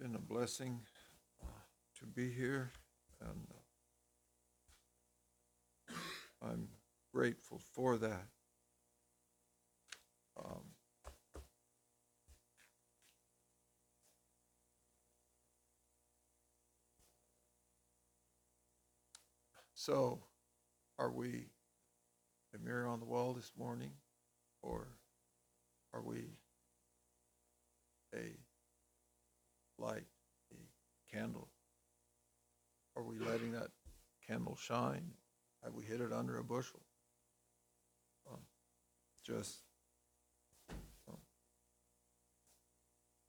been 0.00 0.14
a 0.14 0.18
blessing 0.18 0.80
uh, 1.42 1.46
to 1.98 2.06
be 2.06 2.30
here, 2.30 2.72
and 3.20 3.46
uh, 5.90 6.46
I'm 6.50 6.68
grateful 7.12 7.60
for 7.74 7.96
that. 7.98 8.26
Um, 10.38 10.64
So, 19.76 20.20
are 20.98 21.10
we 21.10 21.50
a 22.54 22.58
mirror 22.58 22.86
on 22.86 23.00
the 23.00 23.04
wall 23.04 23.34
this 23.34 23.52
morning, 23.54 23.90
or 24.62 24.86
are 25.92 26.00
we 26.00 26.38
a 28.14 28.38
light, 29.84 30.06
a 30.52 31.16
candle? 31.16 31.48
Are 32.96 33.02
we 33.02 33.18
letting 33.18 33.52
that 33.52 33.68
candle 34.26 34.56
shine? 34.56 35.10
Have 35.62 35.74
we 35.74 35.84
hid 35.84 36.00
it 36.00 36.12
under 36.12 36.38
a 36.38 36.44
bushel? 36.44 36.80
Um, 38.30 38.40
Just 39.24 39.58
um, 41.08 41.18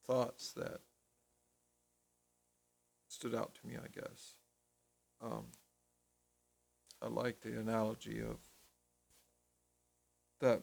thoughts 0.06 0.54
that 0.54 0.82
stood 3.08 3.36
out 3.36 3.56
to 3.56 3.68
me, 3.68 3.76
I 3.76 3.88
guess. 3.88 4.36
Um, 5.22 5.46
I 7.02 7.08
like 7.08 7.42
the 7.42 7.60
analogy 7.60 8.20
of 8.22 8.38
that 10.42 10.62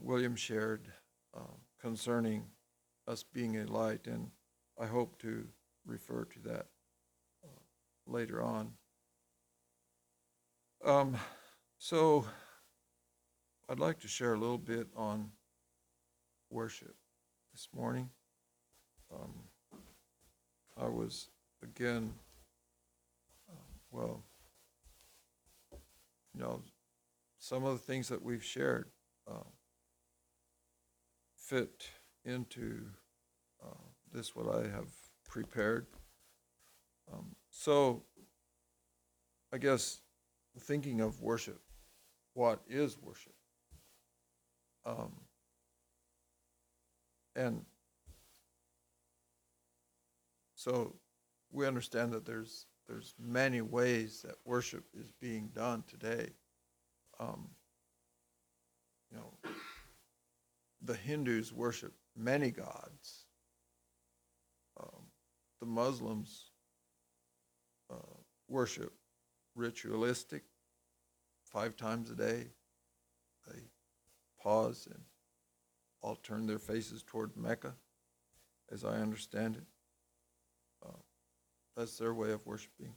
William 0.00 0.36
shared 0.36 0.88
um, 1.36 1.58
concerning 1.80 2.44
us 3.06 3.22
being 3.22 3.56
a 3.58 3.66
light, 3.66 4.06
and 4.06 4.30
I 4.82 4.86
hope 4.86 5.16
to 5.20 5.46
refer 5.86 6.24
to 6.24 6.40
that 6.40 6.66
uh, 7.44 7.60
later 8.04 8.42
on. 8.42 8.72
Um, 10.84 11.16
so, 11.78 12.26
I'd 13.68 13.78
like 13.78 14.00
to 14.00 14.08
share 14.08 14.34
a 14.34 14.38
little 14.38 14.58
bit 14.58 14.88
on 14.96 15.30
worship 16.50 16.96
this 17.52 17.68
morning. 17.72 18.10
Um, 19.14 19.32
I 20.76 20.88
was 20.88 21.28
again, 21.62 22.12
uh, 23.48 23.54
well, 23.92 24.24
you 26.34 26.40
know, 26.40 26.60
some 27.38 27.64
of 27.64 27.74
the 27.74 27.84
things 27.84 28.08
that 28.08 28.20
we've 28.20 28.42
shared 28.42 28.90
uh, 29.30 29.44
fit 31.36 31.84
into 32.24 32.86
this 34.12 34.34
what 34.34 34.54
I 34.54 34.68
have 34.68 34.90
prepared. 35.28 35.86
Um, 37.12 37.34
so, 37.50 38.02
I 39.52 39.58
guess 39.58 40.00
thinking 40.58 41.00
of 41.00 41.20
worship, 41.20 41.60
what 42.34 42.60
is 42.68 42.98
worship? 43.00 43.34
Um, 44.84 45.12
and 47.36 47.64
so 50.54 50.94
we 51.50 51.66
understand 51.66 52.12
that 52.12 52.24
there's 52.24 52.66
there's 52.88 53.14
many 53.18 53.60
ways 53.60 54.22
that 54.22 54.34
worship 54.44 54.84
is 54.92 55.12
being 55.20 55.50
done 55.54 55.84
today. 55.86 56.30
Um, 57.20 57.48
you 59.10 59.18
know, 59.18 59.50
the 60.82 60.94
Hindus 60.94 61.52
worship 61.52 61.94
many 62.16 62.50
gods. 62.50 63.21
The 65.62 65.68
Muslims 65.68 66.46
uh, 67.88 67.94
worship 68.48 68.92
ritualistic 69.54 70.42
five 71.44 71.76
times 71.76 72.10
a 72.10 72.16
day. 72.16 72.48
They 73.46 73.60
pause 74.42 74.88
and 74.90 75.04
all 76.00 76.16
turn 76.16 76.48
their 76.48 76.58
faces 76.58 77.04
toward 77.04 77.36
Mecca, 77.36 77.76
as 78.72 78.84
I 78.84 78.96
understand 78.96 79.54
it. 79.54 79.62
Uh, 80.84 80.98
that's 81.76 81.96
their 81.96 82.12
way 82.12 82.32
of 82.32 82.44
worshiping. 82.44 82.96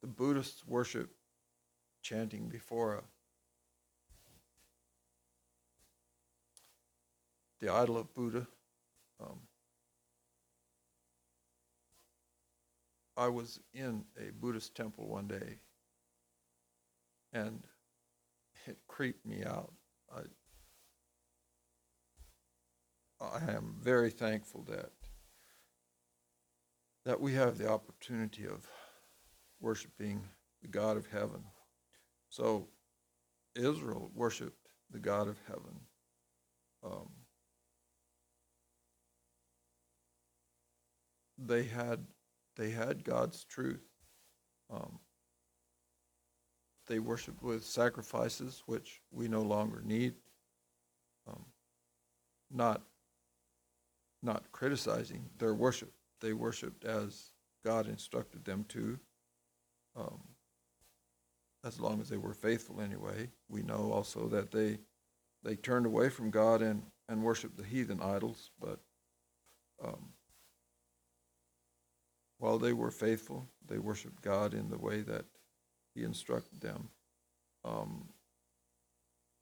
The 0.00 0.06
Buddhists 0.06 0.64
worship 0.64 1.10
chanting 2.02 2.48
before 2.48 2.94
a, 2.94 3.02
the 7.60 7.68
idol 7.68 7.96
of 7.96 8.14
Buddha. 8.14 8.46
Um, 9.20 9.45
I 13.16 13.28
was 13.28 13.58
in 13.72 14.04
a 14.18 14.30
Buddhist 14.30 14.74
temple 14.74 15.08
one 15.08 15.26
day, 15.26 15.58
and 17.32 17.62
it 18.66 18.76
creeped 18.88 19.24
me 19.24 19.42
out. 19.44 19.72
I, 20.14 20.20
I 23.24 23.52
am 23.52 23.76
very 23.80 24.10
thankful 24.10 24.64
that 24.68 24.90
that 27.06 27.20
we 27.20 27.32
have 27.34 27.56
the 27.56 27.70
opportunity 27.70 28.44
of 28.46 28.66
worshiping 29.60 30.20
the 30.60 30.68
God 30.68 30.96
of 30.96 31.06
heaven. 31.06 31.44
So 32.30 32.68
Israel 33.54 34.10
worshiped 34.12 34.68
the 34.90 34.98
God 34.98 35.28
of 35.28 35.38
heaven. 35.46 35.80
Um, 36.84 37.08
they 41.38 41.62
had 41.62 42.04
they 42.56 42.70
had 42.70 43.04
God's 43.04 43.44
truth. 43.44 43.84
Um, 44.72 44.98
they 46.86 46.98
worshiped 46.98 47.42
with 47.42 47.64
sacrifices, 47.64 48.62
which 48.66 49.00
we 49.10 49.28
no 49.28 49.42
longer 49.42 49.82
need. 49.84 50.14
Um, 51.28 51.44
not 52.50 52.82
not 54.22 54.50
criticizing 54.52 55.24
their 55.38 55.54
worship 55.54 55.92
they 56.20 56.32
worshiped 56.32 56.84
as 56.84 57.30
God 57.64 57.88
instructed 57.88 58.44
them 58.44 58.64
to, 58.68 58.98
um, 59.96 60.20
as 61.64 61.80
long 61.80 62.00
as 62.00 62.08
they 62.08 62.16
were 62.16 62.34
faithful 62.34 62.80
anyway. 62.80 63.30
We 63.48 63.62
know 63.62 63.92
also 63.92 64.28
that 64.28 64.50
they 64.50 64.78
they 65.42 65.56
turned 65.56 65.86
away 65.86 66.08
from 66.08 66.30
God 66.30 66.62
and, 66.62 66.82
and 67.08 67.22
worshiped 67.22 67.56
the 67.56 67.64
heathen 67.64 68.00
idols, 68.02 68.50
but 68.60 68.80
um, 69.84 70.08
while 72.38 72.58
they 72.58 72.72
were 72.72 72.90
faithful, 72.90 73.48
they 73.66 73.78
worshiped 73.78 74.22
God 74.22 74.54
in 74.54 74.68
the 74.68 74.78
way 74.78 75.00
that 75.02 75.24
He 75.94 76.02
instructed 76.02 76.60
them. 76.60 76.88
Um, 77.64 78.08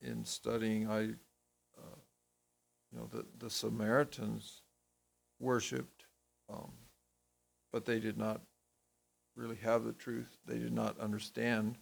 in 0.00 0.24
studying, 0.24 0.88
I, 0.88 1.00
uh, 1.78 2.00
you 2.92 2.98
know, 2.98 3.08
the, 3.10 3.24
the 3.38 3.50
Samaritans 3.50 4.62
worshipped 5.40 6.04
um, 6.52 6.72
but 7.72 7.84
they 7.84 7.98
did 7.98 8.16
not 8.16 8.40
really 9.36 9.56
have 9.56 9.84
the 9.84 9.92
truth. 9.92 10.38
They 10.46 10.58
did 10.58 10.72
not 10.72 10.98
understand. 11.00 11.76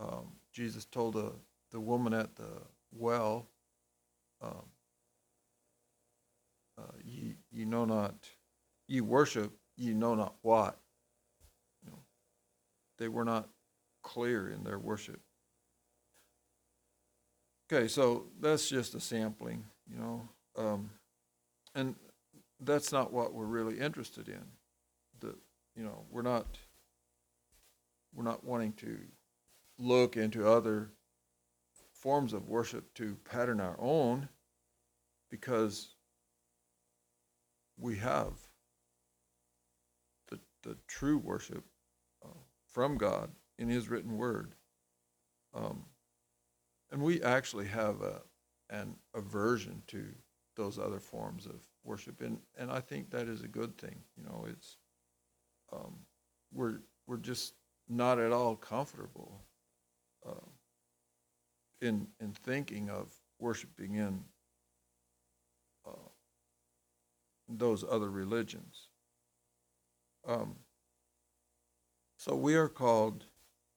Um, 0.00 0.32
Jesus 0.52 0.84
told 0.84 1.14
the, 1.14 1.32
the 1.70 1.80
woman 1.80 2.12
at 2.12 2.34
the 2.34 2.48
well, 2.92 3.46
um, 4.42 4.64
uh, 6.78 6.96
ye, 7.04 7.36
ye 7.50 7.64
know 7.64 7.84
not, 7.84 8.14
ye 8.88 9.00
worship, 9.00 9.52
ye 9.82 9.92
know 9.92 10.14
not 10.14 10.34
what. 10.42 10.78
You 11.84 11.90
know, 11.90 11.98
they 12.98 13.08
were 13.08 13.24
not 13.24 13.48
clear 14.02 14.48
in 14.48 14.62
their 14.62 14.78
worship. 14.78 15.20
Okay, 17.70 17.88
so 17.88 18.26
that's 18.40 18.68
just 18.68 18.94
a 18.94 19.00
sampling, 19.00 19.64
you 19.90 19.98
know. 19.98 20.28
Um, 20.56 20.90
and 21.74 21.96
that's 22.60 22.92
not 22.92 23.12
what 23.12 23.34
we're 23.34 23.44
really 23.44 23.80
interested 23.80 24.28
in. 24.28 24.44
The, 25.20 25.34
you 25.74 25.82
know, 25.82 26.04
we're 26.10 26.22
not, 26.22 26.58
we're 28.14 28.24
not 28.24 28.44
wanting 28.44 28.74
to 28.74 28.98
look 29.78 30.16
into 30.16 30.46
other 30.46 30.90
forms 31.92 32.32
of 32.32 32.48
worship 32.48 32.92
to 32.94 33.16
pattern 33.24 33.60
our 33.60 33.76
own 33.80 34.28
because 35.30 35.94
we 37.78 37.96
have 37.96 38.34
the 40.62 40.76
true 40.86 41.18
worship 41.18 41.64
uh, 42.24 42.38
from 42.66 42.96
God 42.96 43.30
in 43.58 43.68
His 43.68 43.88
written 43.88 44.16
word. 44.16 44.54
Um, 45.54 45.84
and 46.90 47.02
we 47.02 47.22
actually 47.22 47.66
have 47.68 48.00
a, 48.02 48.22
an 48.70 48.96
aversion 49.14 49.82
to 49.88 50.04
those 50.56 50.78
other 50.78 51.00
forms 51.00 51.46
of 51.46 51.56
worship, 51.84 52.20
and, 52.20 52.38
and 52.56 52.70
I 52.70 52.80
think 52.80 53.10
that 53.10 53.28
is 53.28 53.42
a 53.42 53.48
good 53.48 53.76
thing. 53.78 53.96
You 54.16 54.24
know, 54.24 54.46
it's 54.48 54.76
um, 55.72 55.96
we're 56.52 56.80
we're 57.06 57.16
just 57.16 57.54
not 57.88 58.18
at 58.18 58.32
all 58.32 58.56
comfortable 58.56 59.40
uh, 60.26 60.46
in 61.80 62.06
in 62.20 62.32
thinking 62.32 62.90
of 62.90 63.14
worshiping 63.38 63.94
in 63.94 64.24
uh, 65.86 66.08
those 67.48 67.84
other 67.88 68.10
religions. 68.10 68.88
Um, 70.26 70.56
so 72.16 72.36
we 72.36 72.54
are 72.54 72.68
called 72.68 73.24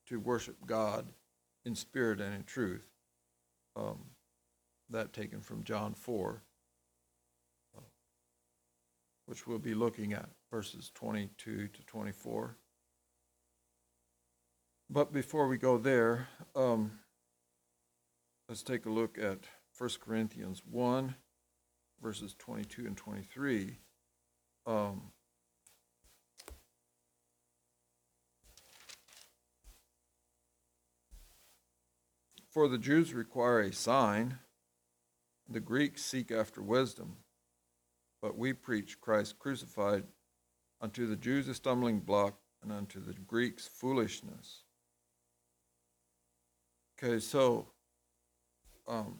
to 0.07 0.19
worship 0.19 0.57
God 0.65 1.07
in 1.65 1.75
spirit 1.75 2.21
and 2.21 2.33
in 2.35 2.43
truth. 2.43 2.85
Um, 3.75 4.05
that 4.89 5.13
taken 5.13 5.41
from 5.41 5.63
John 5.63 5.93
4, 5.93 6.41
uh, 7.75 7.81
which 9.25 9.47
we'll 9.47 9.57
be 9.57 9.73
looking 9.73 10.13
at, 10.13 10.29
verses 10.51 10.91
22 10.93 11.67
to 11.67 11.83
24. 11.85 12.55
But 14.89 15.11
before 15.11 15.47
we 15.47 15.57
go 15.57 15.77
there, 15.77 16.27
um, 16.55 16.99
let's 18.47 18.61
take 18.61 18.85
a 18.85 18.91
look 18.91 19.17
at 19.17 19.39
1 19.77 19.89
Corinthians 19.99 20.61
1, 20.69 21.15
verses 22.01 22.35
22 22.37 22.85
and 22.85 22.95
23. 22.95 23.79
Um, 24.67 25.11
For 32.55 32.69
the 32.69 32.77
Jews 32.77 33.13
require 33.13 33.59
a 33.59 33.73
sign, 33.73 34.39
the 35.45 35.59
Greeks 35.59 36.05
seek 36.05 36.31
after 36.31 36.61
wisdom, 36.61 37.17
but 38.21 38.37
we 38.37 38.53
preach 38.53 39.01
Christ 39.01 39.37
crucified, 39.39 40.05
unto 40.79 41.05
the 41.05 41.17
Jews 41.17 41.49
a 41.49 41.53
stumbling 41.53 41.99
block, 41.99 42.35
and 42.63 42.71
unto 42.71 43.01
the 43.01 43.11
Greeks 43.11 43.67
foolishness. 43.67 44.63
Okay, 46.97 47.19
so 47.19 47.67
um, 48.87 49.19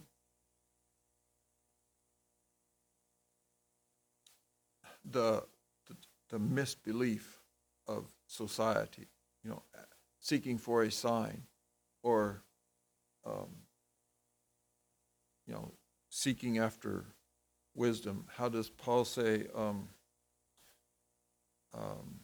the, 5.04 5.44
the 5.90 5.98
the 6.30 6.40
misbelief 6.40 7.42
of 7.86 8.06
society, 8.28 9.10
you 9.44 9.50
know, 9.50 9.64
seeking 10.22 10.58
for 10.58 10.84
a 10.84 10.90
sign, 10.90 11.42
or 12.02 12.45
um, 13.26 13.48
you 15.48 15.54
know, 15.54 15.72
seeking 16.10 16.58
after 16.58 17.06
wisdom. 17.74 18.26
How 18.36 18.50
does 18.50 18.70
Paul 18.70 19.06
say? 19.06 19.46
Um, 19.56 19.90
um, 21.74 22.20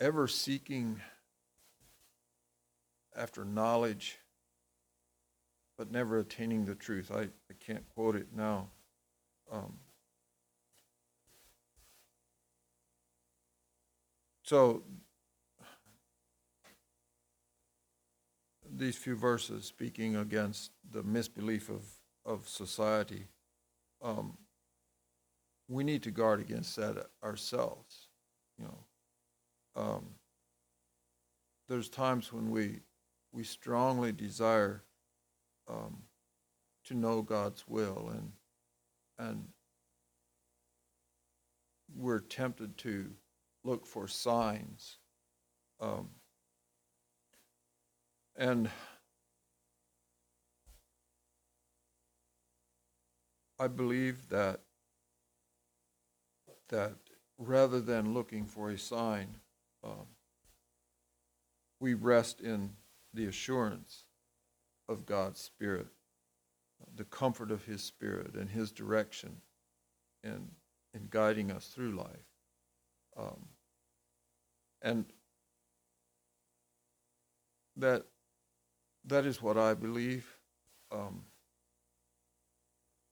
ever 0.00 0.26
seeking 0.26 1.00
after 3.14 3.44
knowledge, 3.44 4.18
but 5.76 5.90
never 5.90 6.18
attaining 6.18 6.64
the 6.64 6.74
truth. 6.74 7.10
I, 7.14 7.22
I 7.22 7.54
can't 7.58 7.86
quote 7.94 8.16
it 8.16 8.28
now. 8.34 8.70
Um, 9.52 9.74
so, 14.50 14.82
these 18.68 18.96
few 18.96 19.14
verses 19.14 19.64
speaking 19.64 20.16
against 20.16 20.72
the 20.90 21.04
misbelief 21.04 21.68
of, 21.68 21.84
of 22.26 22.48
society, 22.48 23.28
um, 24.02 24.36
we 25.68 25.84
need 25.84 26.02
to 26.02 26.10
guard 26.10 26.40
against 26.40 26.74
that 26.74 26.96
ourselves. 27.22 28.08
You 28.58 28.64
know, 28.64 29.80
um, 29.80 30.06
there's 31.68 31.88
times 31.88 32.32
when 32.32 32.50
we 32.50 32.80
we 33.30 33.44
strongly 33.44 34.10
desire 34.10 34.82
um, 35.68 36.02
to 36.86 36.94
know 36.94 37.22
God's 37.22 37.62
will 37.68 38.10
and 38.12 38.32
and 39.16 39.44
we're 41.96 42.18
tempted 42.18 42.76
to 42.78 43.10
look 43.64 43.86
for 43.86 44.08
signs 44.08 44.98
um, 45.80 46.08
and 48.36 48.70
I 53.58 53.68
believe 53.68 54.28
that 54.30 54.60
that 56.68 56.94
rather 57.36 57.80
than 57.80 58.14
looking 58.14 58.46
for 58.46 58.70
a 58.70 58.78
sign, 58.78 59.36
um, 59.82 60.06
we 61.80 61.94
rest 61.94 62.40
in 62.40 62.70
the 63.12 63.26
assurance 63.26 64.04
of 64.88 65.04
God's 65.04 65.40
Spirit, 65.40 65.88
the 66.94 67.04
comfort 67.04 67.50
of 67.50 67.64
His 67.64 67.82
Spirit 67.82 68.34
and 68.34 68.48
His 68.48 68.70
direction 68.70 69.42
in, 70.22 70.52
in 70.94 71.08
guiding 71.10 71.50
us 71.50 71.66
through 71.66 71.96
life. 71.96 72.29
Um, 73.16 73.48
and 74.82 75.04
that 77.76 78.06
that 79.04 79.26
is 79.26 79.42
what 79.42 79.56
I 79.56 79.74
believe. 79.74 80.36
Um, 80.92 81.24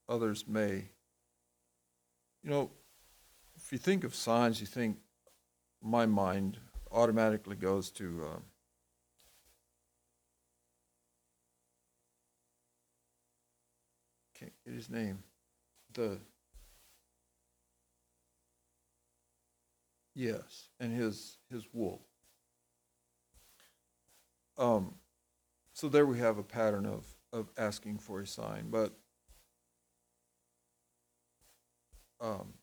others 0.08 0.44
may. 0.46 0.90
You 2.42 2.50
know, 2.50 2.70
if 3.56 3.72
you 3.72 3.78
think 3.78 4.04
of 4.04 4.14
signs, 4.14 4.60
you 4.60 4.66
think 4.66 4.98
my 5.82 6.06
mind 6.06 6.58
automatically 6.90 7.56
goes 7.56 7.90
to 7.90 8.26
um, 8.32 8.42
can't 14.38 14.52
get 14.64 14.74
his 14.74 14.88
name. 14.88 15.18
The 15.92 16.18
yes, 20.18 20.68
and 20.80 20.92
his 20.92 21.38
his 21.50 21.64
wool. 21.72 22.02
Um, 24.58 24.96
so 25.72 25.88
there 25.88 26.06
we 26.06 26.18
have 26.18 26.38
a 26.38 26.42
pattern 26.42 26.84
of 26.84 27.06
of 27.32 27.50
asking 27.56 27.98
for 27.98 28.20
a 28.20 28.26
sign, 28.26 28.68
but 28.70 28.92
um, 32.20 32.54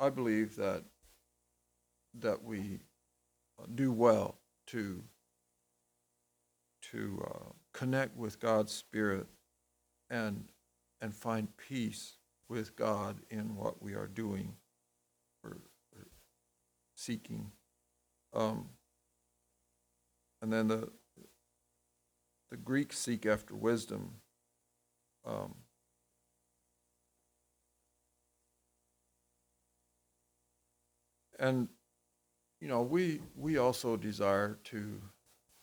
I 0.00 0.10
believe 0.10 0.56
that 0.56 0.82
that 2.18 2.42
we 2.42 2.80
do 3.74 3.92
well 3.92 4.38
to 4.66 5.04
to 6.90 7.24
uh, 7.30 7.50
connect 7.72 8.16
with 8.16 8.40
God's 8.40 8.72
Spirit 8.72 9.28
and 10.10 10.50
and 11.00 11.14
find 11.14 11.56
peace 11.56 12.16
with 12.48 12.74
God 12.74 13.20
in 13.30 13.54
what 13.54 13.80
we 13.80 13.94
are 13.94 14.08
doing 14.08 14.56
seeking. 17.04 17.50
Um, 18.32 18.68
and 20.40 20.52
then 20.52 20.68
the 20.68 20.90
the 22.50 22.56
Greeks 22.56 22.98
seek 22.98 23.26
after 23.26 23.54
wisdom. 23.54 24.20
Um, 25.26 25.54
and 31.38 31.68
you 32.60 32.68
know 32.68 32.82
we 32.82 33.20
we 33.36 33.58
also 33.58 33.96
desire 33.96 34.58
to 34.64 35.00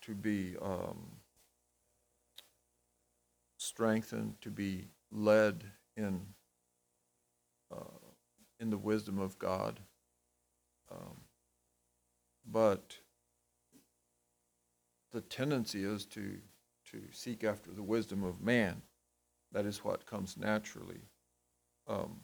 to 0.02 0.16
be 0.16 0.56
um, 0.62 0.98
strengthened 3.58 4.36
to 4.42 4.50
be 4.50 4.88
led 5.12 5.64
in 5.96 6.22
uh, 7.72 8.00
in 8.60 8.70
the 8.70 8.78
wisdom 8.78 9.20
of 9.20 9.38
God 9.38 9.80
um, 10.92 11.22
but 12.50 12.98
the 15.12 15.22
tendency 15.22 15.84
is 15.84 16.06
to 16.06 16.38
to 16.92 17.02
seek 17.12 17.44
after 17.44 17.72
the 17.72 17.84
wisdom 17.84 18.24
of 18.24 18.42
man 18.42 18.82
that 19.52 19.66
is 19.66 19.84
what 19.84 20.06
comes 20.06 20.38
naturally 20.38 21.02
um, 21.88 22.22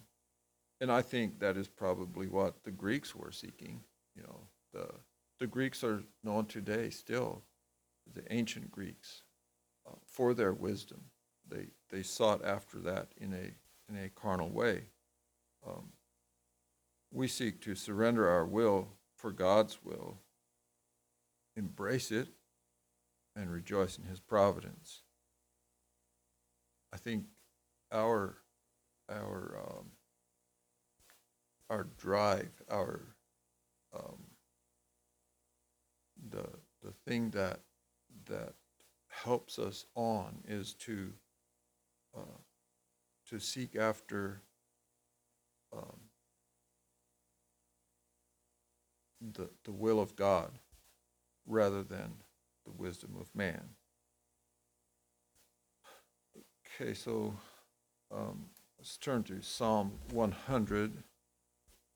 and 0.79 0.91
I 0.91 1.01
think 1.01 1.39
that 1.39 1.57
is 1.57 1.67
probably 1.67 2.27
what 2.27 2.63
the 2.63 2.71
Greeks 2.71 3.15
were 3.15 3.31
seeking. 3.31 3.81
You 4.15 4.23
know, 4.23 4.39
the 4.73 4.89
the 5.39 5.47
Greeks 5.47 5.83
are 5.83 6.03
known 6.23 6.45
today 6.45 6.89
still, 6.89 7.43
the 8.13 8.23
ancient 8.33 8.71
Greeks, 8.71 9.23
uh, 9.87 9.95
for 10.05 10.33
their 10.33 10.53
wisdom. 10.53 11.01
They 11.47 11.67
they 11.89 12.03
sought 12.03 12.45
after 12.45 12.79
that 12.79 13.09
in 13.17 13.33
a 13.33 13.91
in 13.91 14.03
a 14.03 14.09
carnal 14.09 14.49
way. 14.49 14.85
Um, 15.67 15.91
we 17.11 17.27
seek 17.27 17.61
to 17.61 17.73
surrender 17.73 18.27
our 18.27 18.45
will 18.45 18.89
for 19.17 19.31
God's 19.31 19.83
will, 19.83 20.19
embrace 21.55 22.11
it, 22.11 22.29
and 23.35 23.51
rejoice 23.51 23.97
in 23.97 24.05
His 24.05 24.19
providence. 24.19 25.01
I 26.93 26.97
think 26.97 27.25
our 27.91 28.37
our 29.09 29.59
um, 29.61 29.85
our 31.69 31.87
drive, 31.97 32.51
our 32.69 33.01
um, 33.95 34.23
the 36.29 36.47
the 36.83 36.91
thing 37.05 37.31
that 37.31 37.59
that 38.25 38.53
helps 39.09 39.57
us 39.59 39.85
on 39.95 40.43
is 40.47 40.73
to 40.73 41.11
uh, 42.15 42.39
to 43.29 43.39
seek 43.39 43.75
after 43.75 44.41
um, 45.75 46.06
the, 49.21 49.49
the 49.63 49.71
will 49.71 49.99
of 49.99 50.15
God 50.15 50.51
rather 51.45 51.83
than 51.83 52.13
the 52.65 52.71
wisdom 52.71 53.15
of 53.19 53.33
man. 53.33 53.61
Okay, 56.79 56.93
so 56.93 57.33
um, 58.13 58.45
let's 58.77 58.97
turn 58.97 59.23
to 59.23 59.41
Psalm 59.41 59.93
100. 60.11 61.03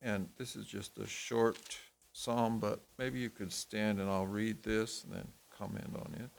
And 0.01 0.29
this 0.37 0.55
is 0.55 0.65
just 0.65 0.97
a 0.97 1.05
short 1.05 1.77
psalm, 2.11 2.59
but 2.59 2.79
maybe 2.97 3.19
you 3.19 3.29
could 3.29 3.53
stand 3.53 3.99
and 3.99 4.09
I'll 4.09 4.25
read 4.25 4.63
this 4.63 5.03
and 5.03 5.13
then 5.13 5.27
comment 5.55 5.95
on 5.95 6.15
it. 6.19 6.29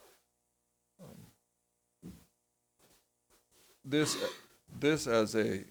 Um, 1.00 2.12
this, 3.84 4.16
this 4.80 5.06
as 5.06 5.36
a 5.36 5.64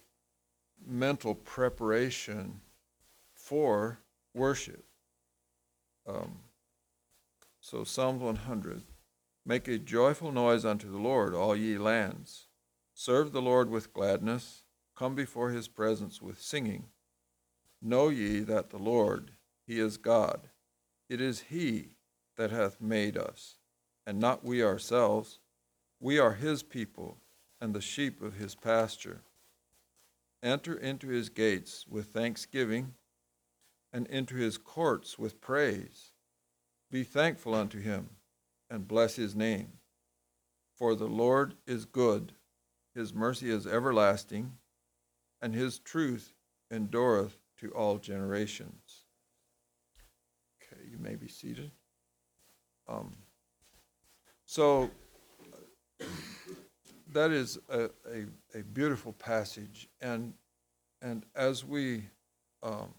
mental 0.85 1.35
preparation 1.35 2.61
for 3.33 3.99
worship. 4.33 4.85
Um, 6.11 6.39
so 7.59 7.83
Psalm 7.83 8.19
100 8.19 8.83
Make 9.45 9.67
a 9.67 9.79
joyful 9.79 10.31
noise 10.31 10.65
unto 10.65 10.91
the 10.91 10.99
Lord, 10.99 11.33
all 11.33 11.55
ye 11.55 11.77
lands. 11.77 12.47
Serve 12.93 13.31
the 13.31 13.41
Lord 13.41 13.69
with 13.69 13.93
gladness. 13.93 14.63
Come 14.95 15.15
before 15.15 15.49
his 15.49 15.67
presence 15.67 16.21
with 16.21 16.39
singing. 16.39 16.85
Know 17.81 18.09
ye 18.09 18.41
that 18.41 18.69
the 18.69 18.77
Lord, 18.77 19.31
he 19.65 19.79
is 19.79 19.97
God. 19.97 20.49
It 21.09 21.19
is 21.19 21.45
he 21.49 21.95
that 22.37 22.51
hath 22.51 22.79
made 22.79 23.17
us, 23.17 23.57
and 24.05 24.19
not 24.19 24.45
we 24.45 24.63
ourselves. 24.63 25.39
We 25.99 26.19
are 26.19 26.33
his 26.33 26.61
people, 26.61 27.17
and 27.59 27.73
the 27.73 27.81
sheep 27.81 28.21
of 28.21 28.35
his 28.35 28.53
pasture. 28.53 29.21
Enter 30.43 30.75
into 30.75 31.07
his 31.07 31.29
gates 31.29 31.85
with 31.89 32.07
thanksgiving, 32.07 32.93
and 33.93 34.07
into 34.07 34.35
his 34.35 34.57
courts 34.57 35.19
with 35.19 35.41
praise. 35.41 36.11
Be 36.89 37.03
thankful 37.03 37.55
unto 37.55 37.79
him, 37.79 38.09
and 38.69 38.87
bless 38.87 39.15
his 39.15 39.35
name. 39.35 39.73
For 40.75 40.95
the 40.95 41.07
Lord 41.07 41.55
is 41.67 41.85
good, 41.85 42.33
his 42.95 43.13
mercy 43.13 43.49
is 43.49 43.67
everlasting, 43.67 44.53
and 45.41 45.53
his 45.53 45.79
truth 45.79 46.33
endureth 46.71 47.37
to 47.59 47.69
all 47.71 47.97
generations. 47.97 49.05
Okay, 50.61 50.81
you 50.89 50.97
may 50.97 51.15
be 51.15 51.27
seated. 51.27 51.71
Um, 52.87 53.15
so 54.45 54.89
that 57.13 57.31
is 57.31 57.57
a, 57.69 57.83
a, 57.83 58.59
a, 58.59 58.63
beautiful 58.63 59.13
passage, 59.13 59.87
and 60.01 60.33
and 61.01 61.25
as 61.35 61.63
we 61.63 62.03
um, 62.63 62.93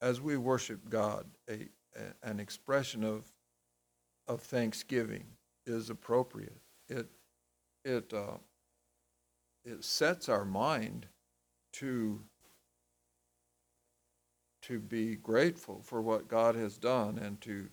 as 0.00 0.20
we 0.20 0.36
worship 0.36 0.88
God, 0.88 1.26
a, 1.48 1.68
a, 1.96 2.28
an 2.28 2.40
expression 2.40 3.04
of 3.04 3.24
of 4.26 4.42
thanksgiving 4.42 5.24
is 5.66 5.90
appropriate. 5.90 6.60
It 6.88 7.08
it 7.84 8.12
uh, 8.12 8.38
it 9.64 9.84
sets 9.84 10.28
our 10.28 10.44
mind 10.44 11.06
to 11.74 12.20
to 14.62 14.78
be 14.78 15.16
grateful 15.16 15.80
for 15.82 16.02
what 16.02 16.28
God 16.28 16.54
has 16.54 16.76
done 16.78 17.18
and 17.18 17.40
to 17.42 17.68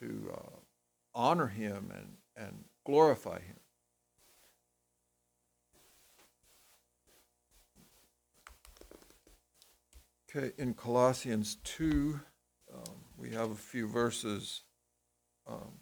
to 0.00 0.32
uh, 0.34 0.56
honor 1.14 1.48
Him 1.48 1.92
and 1.94 2.16
and 2.36 2.64
glorify 2.84 3.40
Him. 3.40 3.61
Okay, 10.34 10.52
in 10.56 10.72
Colossians 10.72 11.56
2, 11.64 12.18
um, 12.72 12.94
we 13.18 13.30
have 13.32 13.50
a 13.50 13.54
few 13.54 13.86
verses, 13.86 14.62
um, 15.46 15.72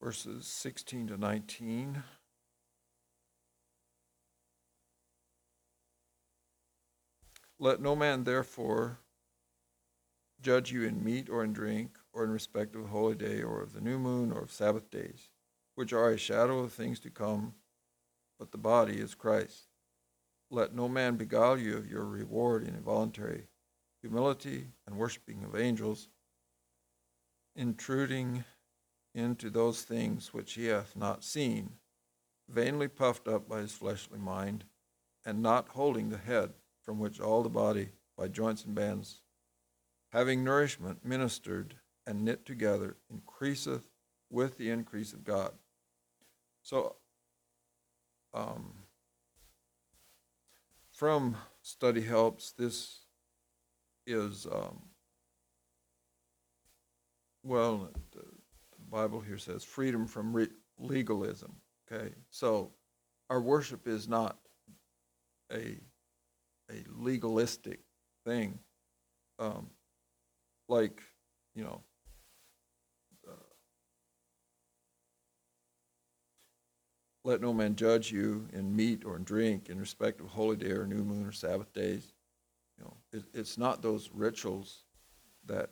verses 0.00 0.46
16 0.46 1.08
to 1.08 1.16
19. 1.16 2.04
Let 7.58 7.80
no 7.80 7.96
man 7.96 8.22
therefore 8.22 9.00
judge 10.40 10.70
you 10.70 10.84
in 10.84 11.02
meat 11.02 11.28
or 11.28 11.42
in 11.42 11.52
drink, 11.52 11.90
or 12.12 12.22
in 12.22 12.30
respect 12.30 12.76
of 12.76 12.84
a 12.84 12.88
holy 12.88 13.16
day, 13.16 13.42
or 13.42 13.62
of 13.62 13.72
the 13.72 13.80
new 13.80 13.98
moon, 13.98 14.30
or 14.30 14.42
of 14.42 14.52
Sabbath 14.52 14.88
days, 14.92 15.28
which 15.74 15.92
are 15.92 16.10
a 16.10 16.16
shadow 16.16 16.60
of 16.60 16.72
things 16.72 17.00
to 17.00 17.10
come, 17.10 17.54
but 18.38 18.52
the 18.52 18.58
body 18.58 19.00
is 19.00 19.16
Christ. 19.16 19.69
Let 20.50 20.74
no 20.74 20.88
man 20.88 21.16
beguile 21.16 21.58
you 21.58 21.76
of 21.76 21.88
your 21.88 22.04
reward 22.04 22.66
in 22.66 22.74
involuntary 22.74 23.46
humility 24.00 24.66
and 24.86 24.96
worshiping 24.96 25.44
of 25.44 25.54
angels, 25.54 26.08
intruding 27.54 28.44
into 29.14 29.50
those 29.50 29.82
things 29.82 30.32
which 30.32 30.54
he 30.54 30.66
hath 30.66 30.96
not 30.96 31.22
seen, 31.22 31.70
vainly 32.48 32.88
puffed 32.88 33.28
up 33.28 33.48
by 33.48 33.58
his 33.58 33.72
fleshly 33.72 34.18
mind, 34.18 34.64
and 35.24 35.42
not 35.42 35.68
holding 35.68 36.08
the 36.08 36.18
head, 36.18 36.52
from 36.82 36.98
which 36.98 37.20
all 37.20 37.42
the 37.42 37.48
body, 37.48 37.90
by 38.16 38.26
joints 38.26 38.64
and 38.64 38.74
bands, 38.74 39.20
having 40.12 40.42
nourishment 40.42 41.04
ministered 41.04 41.76
and 42.06 42.24
knit 42.24 42.46
together, 42.46 42.96
increaseth 43.10 43.90
with 44.30 44.56
the 44.56 44.70
increase 44.70 45.12
of 45.12 45.24
God. 45.24 45.52
So, 46.62 46.96
um, 48.32 48.72
from 51.00 51.34
Study 51.62 52.02
Helps, 52.02 52.52
this 52.52 53.06
is, 54.06 54.46
um, 54.52 54.82
well, 57.42 57.88
the, 58.12 58.18
the, 58.18 58.26
Bible 58.90 59.20
here 59.20 59.38
says 59.38 59.64
freedom 59.64 60.06
from 60.06 60.34
re- 60.34 60.50
legalism. 60.78 61.54
Okay, 61.90 62.10
so 62.28 62.72
our 63.30 63.40
worship 63.40 63.88
is 63.88 64.08
not 64.08 64.36
a 65.50 65.78
a 66.70 66.84
legalistic 66.94 67.80
thing, 68.26 68.58
um, 69.38 69.70
like 70.68 71.00
you 71.54 71.64
know 71.64 71.82
Let 77.24 77.40
no 77.40 77.52
man 77.52 77.76
judge 77.76 78.10
you 78.10 78.48
in 78.52 78.74
meat 78.74 79.04
or 79.04 79.16
in 79.16 79.24
drink, 79.24 79.68
in 79.68 79.78
respect 79.78 80.20
of 80.20 80.28
holy 80.28 80.56
day 80.56 80.70
or 80.70 80.86
new 80.86 81.04
moon 81.04 81.26
or 81.26 81.32
Sabbath 81.32 81.72
days. 81.72 82.12
You 82.78 82.84
know, 82.84 82.96
it, 83.12 83.24
it's 83.34 83.58
not 83.58 83.82
those 83.82 84.10
rituals 84.12 84.84
that 85.44 85.70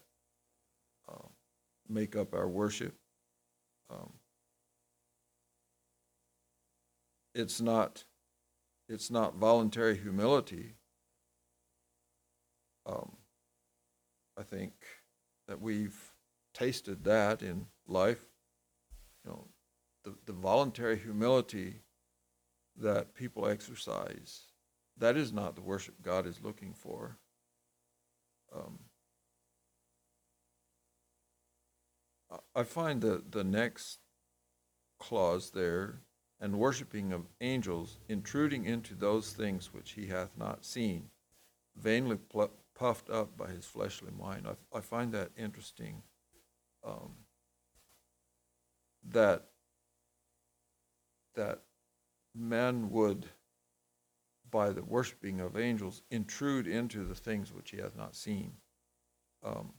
uh, 1.08 1.26
make 1.88 2.16
up 2.16 2.34
our 2.34 2.48
worship. 2.48 2.94
Um, 3.90 4.12
it's 7.34 7.60
not. 7.60 8.04
It's 8.90 9.10
not 9.10 9.36
voluntary 9.36 9.98
humility. 9.98 10.74
Um, 12.86 13.16
I 14.38 14.42
think 14.42 14.72
that 15.46 15.60
we've 15.60 15.98
tasted 16.54 17.04
that 17.04 17.42
in 17.42 17.66
life. 17.86 18.24
You 19.24 19.32
know, 19.32 19.44
the, 20.08 20.32
the 20.32 20.38
voluntary 20.38 20.98
humility 20.98 21.74
that 22.80 23.14
people 23.14 23.46
exercise, 23.46 24.42
that 24.96 25.16
is 25.16 25.32
not 25.32 25.54
the 25.54 25.60
worship 25.62 25.94
God 26.02 26.26
is 26.26 26.40
looking 26.42 26.72
for. 26.72 27.18
Um, 28.54 28.78
I 32.54 32.62
find 32.62 33.00
that 33.02 33.32
the 33.32 33.44
next 33.44 33.98
clause 34.98 35.50
there, 35.50 36.00
and 36.40 36.58
worshiping 36.58 37.12
of 37.12 37.26
angels, 37.40 37.98
intruding 38.08 38.64
into 38.64 38.94
those 38.94 39.32
things 39.32 39.72
which 39.72 39.92
he 39.92 40.06
hath 40.06 40.30
not 40.38 40.64
seen, 40.64 41.10
vainly 41.76 42.16
pl- 42.16 42.52
puffed 42.74 43.10
up 43.10 43.36
by 43.36 43.48
his 43.48 43.64
fleshly 43.64 44.12
mind. 44.16 44.46
I, 44.46 44.78
I 44.78 44.80
find 44.80 45.12
that 45.12 45.30
interesting. 45.36 46.02
Um, 46.86 47.10
that 49.10 49.46
that 51.38 51.60
men 52.34 52.90
would, 52.90 53.26
by 54.50 54.70
the 54.70 54.82
worshiping 54.82 55.40
of 55.40 55.56
angels, 55.56 56.02
intrude 56.10 56.66
into 56.66 57.04
the 57.04 57.14
things 57.14 57.52
which 57.52 57.70
he 57.70 57.76
hath 57.76 57.96
not 57.96 58.16
seen. 58.16 58.52
Um, 59.44 59.72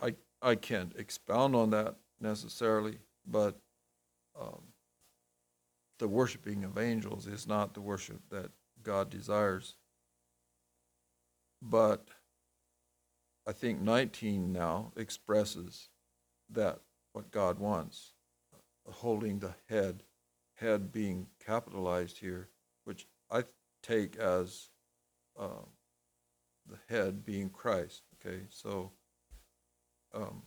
I 0.00 0.14
I 0.40 0.54
can't 0.54 0.94
expound 0.96 1.56
on 1.56 1.70
that 1.70 1.96
necessarily, 2.20 2.98
but 3.26 3.58
um, 4.40 4.62
the 5.98 6.08
worshiping 6.08 6.62
of 6.62 6.78
angels 6.78 7.26
is 7.26 7.48
not 7.48 7.74
the 7.74 7.80
worship 7.80 8.20
that 8.30 8.52
God 8.84 9.10
desires. 9.10 9.74
But 11.60 12.06
I 13.48 13.52
think 13.52 13.80
19 13.80 14.52
now 14.52 14.92
expresses 14.96 15.88
that 16.50 16.78
what 17.12 17.32
God 17.32 17.58
wants, 17.58 18.12
holding 18.90 19.38
the 19.38 19.54
head, 19.68 20.02
head 20.54 20.92
being 20.92 21.26
capitalized 21.44 22.18
here, 22.18 22.48
which 22.84 23.06
I 23.30 23.44
take 23.82 24.16
as 24.16 24.68
um, 25.38 25.66
the 26.66 26.78
head 26.88 27.24
being 27.24 27.50
Christ. 27.50 28.02
Okay, 28.14 28.42
so 28.50 28.92
um, 30.14 30.42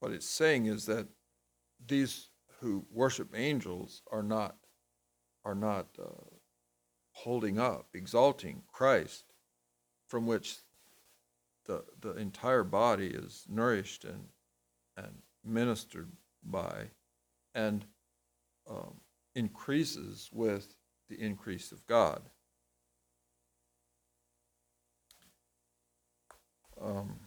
what 0.00 0.12
it's 0.12 0.28
saying 0.28 0.66
is 0.66 0.86
that 0.86 1.06
these 1.86 2.28
who 2.60 2.86
worship 2.90 3.30
angels 3.34 4.02
are 4.10 4.22
not 4.22 4.56
are 5.44 5.54
not 5.54 5.86
uh, 5.98 6.24
holding 7.12 7.58
up, 7.58 7.86
exalting 7.94 8.62
Christ, 8.72 9.24
from 10.08 10.26
which 10.26 10.56
the 11.66 11.84
the 12.00 12.14
entire 12.16 12.64
body 12.64 13.08
is 13.08 13.44
nourished 13.48 14.04
and 14.04 14.24
and 14.96 15.22
ministered 15.46 16.12
by, 16.42 16.90
and 17.54 17.84
um, 18.68 19.00
increases 19.34 20.28
with 20.32 20.74
the 21.08 21.20
increase 21.20 21.72
of 21.72 21.86
God. 21.86 22.22
Um, 26.80 27.20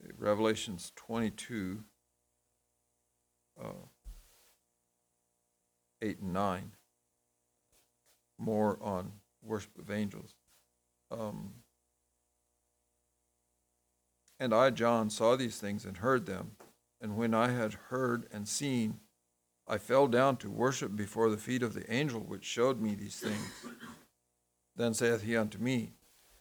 okay, 0.00 0.12
Revelations 0.18 0.92
22, 0.96 1.84
uh, 3.62 3.66
8 6.00 6.20
and 6.20 6.32
9, 6.32 6.72
more 8.38 8.78
on 8.82 9.12
worship 9.42 9.78
of 9.78 9.90
angels. 9.90 10.34
Um, 11.10 11.54
and 14.40 14.54
I, 14.54 14.70
John, 14.70 15.10
saw 15.10 15.36
these 15.36 15.58
things 15.58 15.84
and 15.84 15.98
heard 15.98 16.26
them. 16.26 16.52
And 17.00 17.16
when 17.16 17.34
I 17.34 17.50
had 17.50 17.74
heard 17.74 18.26
and 18.32 18.48
seen, 18.48 19.00
I 19.68 19.78
fell 19.78 20.06
down 20.06 20.36
to 20.38 20.50
worship 20.50 20.96
before 20.96 21.30
the 21.30 21.36
feet 21.36 21.62
of 21.62 21.74
the 21.74 21.90
angel 21.92 22.20
which 22.20 22.44
showed 22.44 22.80
me 22.80 22.94
these 22.94 23.18
things. 23.18 23.66
Then 24.76 24.94
saith 24.94 25.22
he 25.22 25.36
unto 25.36 25.58
me, 25.58 25.92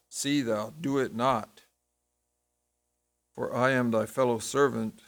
See 0.09 0.41
thou 0.41 0.73
do 0.79 0.97
it 0.97 1.13
not, 1.15 1.61
for 3.33 3.55
I 3.55 3.71
am 3.71 3.91
thy 3.91 4.05
fellow 4.05 4.39
servant, 4.39 5.01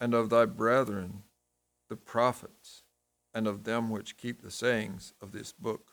and 0.00 0.14
of 0.14 0.30
thy 0.30 0.44
brethren, 0.44 1.22
the 1.88 1.96
prophets, 1.96 2.82
and 3.36 3.46
of 3.46 3.64
them 3.64 3.90
which 3.90 4.16
keep 4.16 4.40
the 4.40 4.50
sayings 4.50 5.12
of 5.20 5.30
this 5.30 5.52
book. 5.52 5.90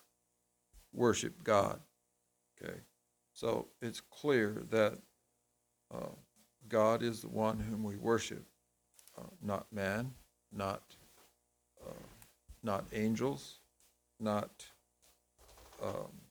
Worship 0.94 1.44
God. 1.44 1.82
Okay, 2.56 2.80
so 3.34 3.68
it's 3.82 4.00
clear 4.00 4.64
that 4.70 4.98
uh, 5.94 6.16
God 6.70 7.04
is 7.04 7.22
the 7.22 7.28
one 7.28 7.60
whom 7.60 7.84
we 7.84 7.98
worship, 7.98 8.46
uh, 9.18 9.28
not 9.42 9.66
man, 9.74 10.14
not 10.54 10.84
uh, 11.86 11.92
not 12.64 12.86
angels, 12.94 13.60
not 14.22 14.66
um, 15.84 16.22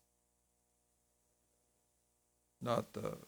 not 2.63 2.95
the 2.95 3.19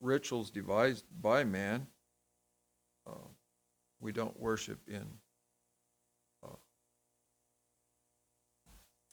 rituals 0.00 0.50
devised 0.50 1.04
by 1.22 1.44
man. 1.44 1.86
Uh, 3.06 3.28
we 4.00 4.10
don't 4.10 4.40
worship 4.40 4.80
in 4.88 5.06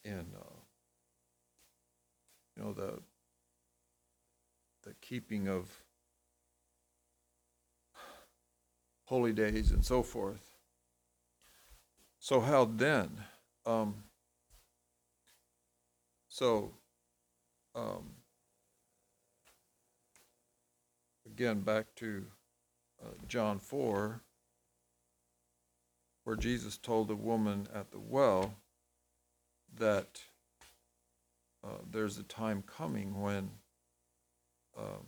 in 0.08 0.26
uh, 0.34 0.58
you 2.56 2.62
know 2.62 2.72
the 2.72 2.98
the 4.82 4.94
keeping 5.00 5.48
of 5.48 5.82
holy 9.04 9.32
days 9.32 9.70
and 9.70 9.84
so 9.84 10.02
forth. 10.02 10.56
So 12.18 12.40
how 12.40 12.64
then? 12.64 13.10
Um, 13.64 13.94
so 16.28 16.72
um, 17.74 18.10
again, 21.26 21.60
back 21.60 21.86
to 21.96 22.24
uh, 23.02 23.10
John 23.28 23.58
four, 23.58 24.22
where 26.24 26.36
Jesus 26.36 26.78
told 26.78 27.08
the 27.08 27.16
woman 27.16 27.68
at 27.74 27.90
the 27.90 28.00
well 28.00 28.54
that 29.76 30.22
uh, 31.64 31.82
there's 31.90 32.18
a 32.18 32.22
time 32.22 32.62
coming 32.66 33.20
when 33.20 33.50
um, 34.78 35.06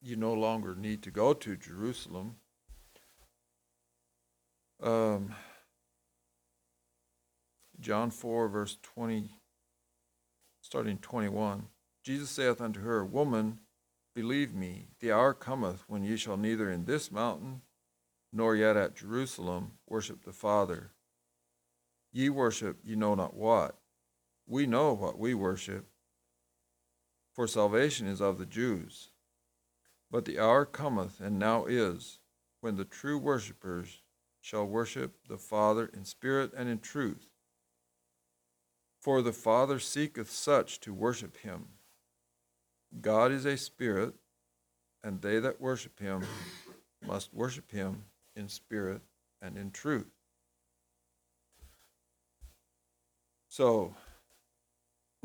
you 0.00 0.16
no 0.16 0.32
longer 0.32 0.74
need 0.74 1.02
to 1.02 1.10
go 1.10 1.32
to 1.32 1.56
Jerusalem. 1.56 2.36
Um, 4.82 5.34
John 7.80 8.10
4, 8.10 8.48
verse 8.48 8.78
20, 8.82 9.30
starting 10.60 10.98
21. 10.98 11.66
Jesus 12.04 12.30
saith 12.30 12.60
unto 12.60 12.80
her, 12.80 13.04
Woman, 13.04 13.60
believe 14.14 14.54
me, 14.54 14.88
the 15.00 15.12
hour 15.12 15.34
cometh 15.34 15.84
when 15.88 16.04
ye 16.04 16.16
shall 16.16 16.36
neither 16.36 16.70
in 16.70 16.84
this 16.84 17.10
mountain 17.10 17.62
nor 18.32 18.54
yet 18.54 18.76
at 18.76 18.96
Jerusalem 18.96 19.72
worship 19.86 20.24
the 20.24 20.32
Father. 20.32 20.92
Ye 22.12 22.28
worship 22.28 22.78
ye 22.82 22.94
know 22.94 23.14
not 23.14 23.34
what. 23.34 23.78
We 24.46 24.66
know 24.66 24.94
what 24.94 25.18
we 25.18 25.34
worship, 25.34 25.86
for 27.34 27.46
salvation 27.46 28.06
is 28.06 28.20
of 28.20 28.38
the 28.38 28.46
Jews. 28.46 29.10
But 30.10 30.24
the 30.24 30.38
hour 30.38 30.64
cometh, 30.64 31.20
and 31.20 31.38
now 31.38 31.66
is, 31.66 32.18
when 32.60 32.76
the 32.76 32.84
true 32.84 33.18
worshippers 33.18 34.02
shall 34.40 34.64
worship 34.64 35.16
the 35.28 35.36
Father 35.36 35.86
in 35.92 36.04
spirit 36.04 36.52
and 36.56 36.68
in 36.68 36.78
truth. 36.78 37.28
For 38.98 39.20
the 39.20 39.32
Father 39.32 39.78
seeketh 39.78 40.30
such 40.30 40.80
to 40.80 40.94
worship 40.94 41.36
him. 41.38 41.66
God 43.00 43.30
is 43.30 43.44
a 43.44 43.56
spirit, 43.56 44.14
and 45.04 45.20
they 45.20 45.38
that 45.38 45.60
worship 45.60 46.00
him 46.00 46.24
must 47.06 47.32
worship 47.34 47.70
him 47.70 48.04
in 48.38 48.48
spirit 48.48 49.02
and 49.42 49.58
in 49.58 49.70
truth. 49.70 50.06
So, 53.48 53.94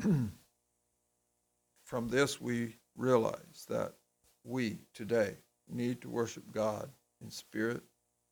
from 1.84 2.08
this, 2.08 2.40
we 2.40 2.76
realize 2.96 3.66
that 3.68 3.92
we 4.42 4.78
today 4.92 5.36
need 5.68 6.00
to 6.02 6.10
worship 6.10 6.44
God 6.52 6.90
in 7.22 7.30
spirit 7.30 7.82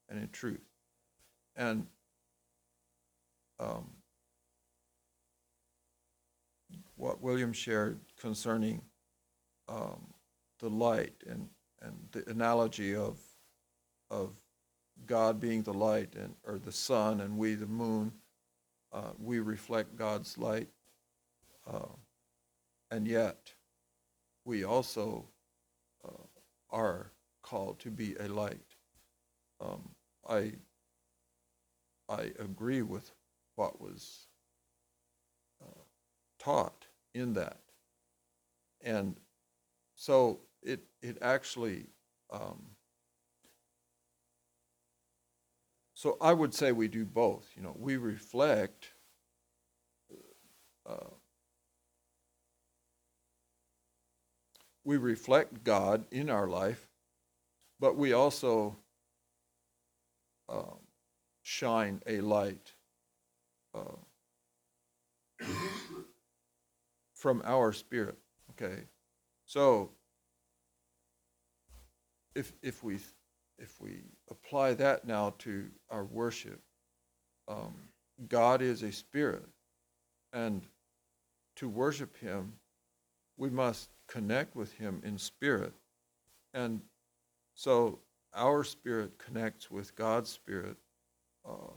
and 0.09 0.19
in 0.21 0.29
truth. 0.31 0.61
And 1.57 1.87
um, 3.61 3.91
what 6.97 7.23
William 7.23 7.53
shared 7.53 8.01
concerning 8.19 8.83
um, 9.69 10.07
the 10.59 10.69
light 10.69 11.15
and, 11.29 11.49
and 11.81 11.95
the 12.13 12.29
analogy 12.29 12.95
of, 12.95 13.19
of 14.11 14.42
God 15.07 15.41
being 15.41 15.63
the 15.63 15.73
light 15.73 16.15
and 16.15 16.35
or 16.47 16.59
the 16.59 16.73
sun 16.73 17.21
and 17.21 17.37
we 17.39 17.55
the 17.55 17.67
moon, 17.67 18.13
uh, 18.93 19.11
we 19.19 19.41
reflect 19.41 19.97
God's 19.97 20.39
light, 20.39 20.69
uh, 21.71 21.89
and 22.91 23.07
yet 23.07 23.53
we 24.45 24.65
also 24.65 25.27
uh, 26.05 26.27
are 26.71 27.13
called 27.43 27.79
to 27.81 27.91
be 27.91 28.15
a 28.21 28.29
light. 28.29 28.77
Um, 29.61 29.91
I 30.29 30.53
I 32.09 32.33
agree 32.39 32.83
with 32.83 33.11
what 33.57 33.81
was 33.81 34.27
uh, 35.63 35.83
taught 36.39 36.87
in 37.15 37.33
that, 37.35 37.61
and 38.83 39.17
so 39.95 40.41
it 40.63 40.81
it 41.03 41.19
actually. 41.23 41.87
Um, 42.31 42.63
so 46.03 46.17
I 46.21 46.33
would 46.33 46.53
say 46.53 46.73
we 46.73 46.89
do 46.89 47.05
both. 47.05 47.49
You 47.55 47.63
know, 47.63 47.77
we 47.79 47.97
reflect. 47.97 48.91
Uh, 50.85 51.15
we 54.83 54.97
reflect 54.97 55.63
God 55.63 56.05
in 56.11 56.29
our 56.29 56.49
life, 56.49 56.89
but 57.79 57.97
we 57.97 58.15
also 58.15 58.77
um, 60.49 60.81
shine 61.45 62.03
a 62.09 62.21
light 62.21 62.73
uh, 63.73 63.95
from 67.15 67.43
our 67.45 67.73
spirit. 67.73 68.19
Okay, 68.51 68.81
so 69.45 69.93
if 72.35 72.53
if 72.61 72.83
we 72.83 72.99
if 73.59 73.81
we 73.81 74.03
apply 74.31 74.75
that 74.75 75.07
now 75.07 75.35
to 75.39 75.67
our 75.91 76.05
worship, 76.05 76.61
um, 77.49 77.75
God 78.29 78.63
is 78.63 78.83
a 78.83 78.93
spirit, 78.93 79.45
and 80.33 80.63
to 81.57 81.69
worship 81.69 82.17
Him, 82.19 82.55
we 83.37 83.51
must 83.51 83.91
connect 84.09 84.55
with 84.55 84.73
Him 84.73 85.01
in 85.05 85.19
spirit, 85.19 85.73
and 86.55 86.81
so 87.55 87.99
our 88.35 88.65
spirit 88.65 89.19
connects 89.19 89.71
with 89.71 89.95
God's 89.95 90.31
spirit 90.31 90.77
uh, 91.49 91.77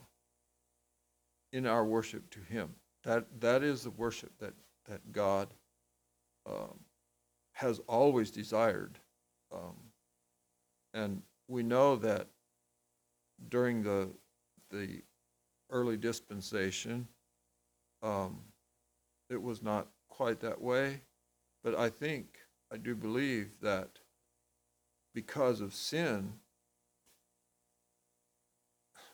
in 1.52 1.66
our 1.66 1.86
worship 1.86 2.30
to 2.32 2.40
Him. 2.40 2.70
That 3.04 3.26
that 3.40 3.64
is 3.64 3.84
the 3.84 3.92
worship 3.92 4.32
that 4.40 4.54
that 4.88 5.12
God 5.12 5.48
um, 6.48 6.80
has 7.54 7.80
always 7.88 8.32
desired, 8.32 9.00
um, 9.54 9.76
and 10.94 11.22
we 11.48 11.64
know 11.64 11.96
that 11.98 12.28
during 13.50 13.84
the 13.84 14.10
the 14.72 15.02
early 15.70 15.98
dispensation, 15.98 17.08
um, 18.02 18.40
it 19.30 19.42
was 19.42 19.62
not 19.62 19.88
quite 20.10 20.40
that 20.40 20.60
way, 20.60 21.02
but 21.64 21.76
I 21.76 21.90
think 21.90 22.40
I 22.72 22.78
do 22.78 22.96
believe 22.96 23.60
that 23.62 23.90
because 25.14 25.62
of 25.62 25.74
sin, 25.74 26.34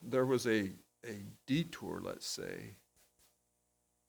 there 0.01 0.25
was 0.25 0.47
a 0.47 0.71
a 1.05 1.23
detour, 1.47 2.01
let's 2.03 2.27
say, 2.27 2.75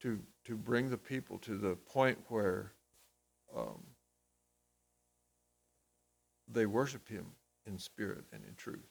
to 0.01 0.21
to 0.45 0.57
bring 0.57 0.91
the 0.91 0.99
people 0.99 1.39
to 1.39 1.57
the 1.57 1.75
point 1.75 2.19
where 2.29 2.73
um, 3.57 3.83
they 6.49 6.67
worship 6.67 7.09
Him 7.09 7.27
in 7.67 7.79
spirit 7.79 8.25
and 8.33 8.43
in 8.45 8.55
truth. 8.55 8.89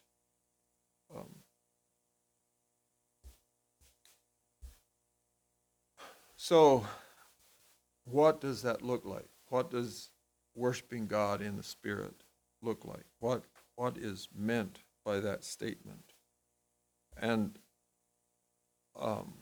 Um, 1.16 1.36
so, 6.36 6.86
what 8.06 8.42
does 8.42 8.62
that 8.62 8.82
look 8.82 9.06
like? 9.06 9.30
What 9.50 9.72
does 9.72 10.10
worshiping 10.56 11.08
God 11.08 11.42
in 11.42 11.58
the 11.58 11.64
spirit 11.64 12.24
look 12.62 12.86
like? 12.86 13.06
What 13.20 13.44
what 13.76 13.98
is 13.98 14.30
meant 14.36 14.80
by 15.04 15.20
that 15.20 15.44
statement? 15.44 16.14
And 17.18 17.60
um, 19.00 19.34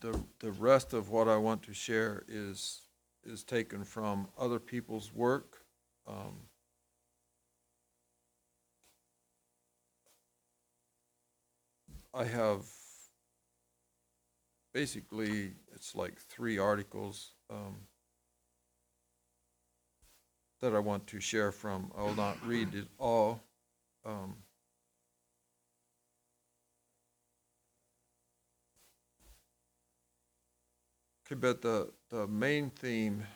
the 0.00 0.22
the 0.40 0.52
rest 0.52 0.92
of 0.92 1.10
what 1.10 1.28
I 1.28 1.36
want 1.36 1.62
to 1.64 1.74
share 1.74 2.24
is 2.28 2.87
is 3.28 3.44
taken 3.44 3.84
from 3.84 4.28
other 4.38 4.58
people's 4.58 5.12
work. 5.14 5.58
Um, 6.06 6.34
I 12.14 12.24
have 12.24 12.64
basically 14.72 15.52
it's 15.74 15.94
like 15.94 16.18
three 16.18 16.58
articles 16.58 17.32
um, 17.50 17.76
that 20.60 20.74
I 20.74 20.78
want 20.78 21.06
to 21.08 21.20
share 21.20 21.52
from. 21.52 21.92
I 21.96 22.02
will 22.02 22.14
not 22.14 22.36
read 22.46 22.74
it 22.74 22.88
all. 22.98 23.42
Um, 24.04 24.36
Okay, 31.30 31.38
but 31.38 31.60
the, 31.60 31.90
the 32.10 32.26
main 32.26 32.70
theme 32.70 33.26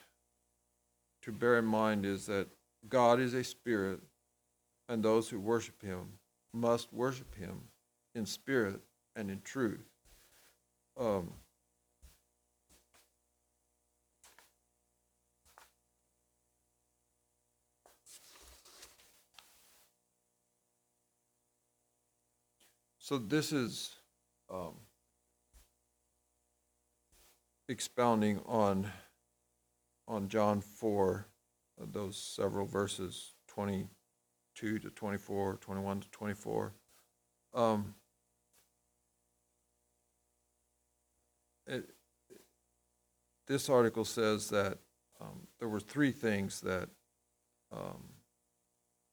to 1.23 1.33
bear 1.33 1.59
in 1.59 1.65
mind 1.65 2.05
is 2.07 2.27
that 2.27 2.49
God 2.89 3.21
is 3.21 3.35
a 3.35 3.45
spirit, 3.45 4.01
and 4.89 5.03
those 5.03 5.29
who 5.29 5.39
worship 5.39 5.81
him 5.83 6.19
must 6.53 6.93
worship 6.93 7.35
him 7.35 7.61
in 8.15 8.27
spirit 8.27 8.81
and 9.15 9.31
in 9.31 9.41
truth. 9.43 9.85
Um, 10.99 11.33
so 22.99 23.19
this 23.19 23.53
is 23.53 23.95
um, 24.51 24.75
expounding 27.73 28.39
on 28.47 28.93
on 30.07 30.29
John 30.29 30.61
4, 30.61 31.27
uh, 31.81 31.87
those 31.91 32.17
several 32.17 32.67
verses 32.67 33.33
22 33.49 34.79
to 34.81 34.91
24, 34.91 35.57
21 35.57 36.01
to 36.01 36.11
24. 36.11 36.75
Um, 37.55 37.95
it, 41.67 41.89
this 43.47 43.71
article 43.71 44.05
says 44.05 44.51
that 44.51 44.79
um, 45.21 45.47
there 45.59 45.69
were 45.69 45.81
three 45.81 46.11
things 46.11 46.61
that 46.61 46.91
um, 47.73 48.11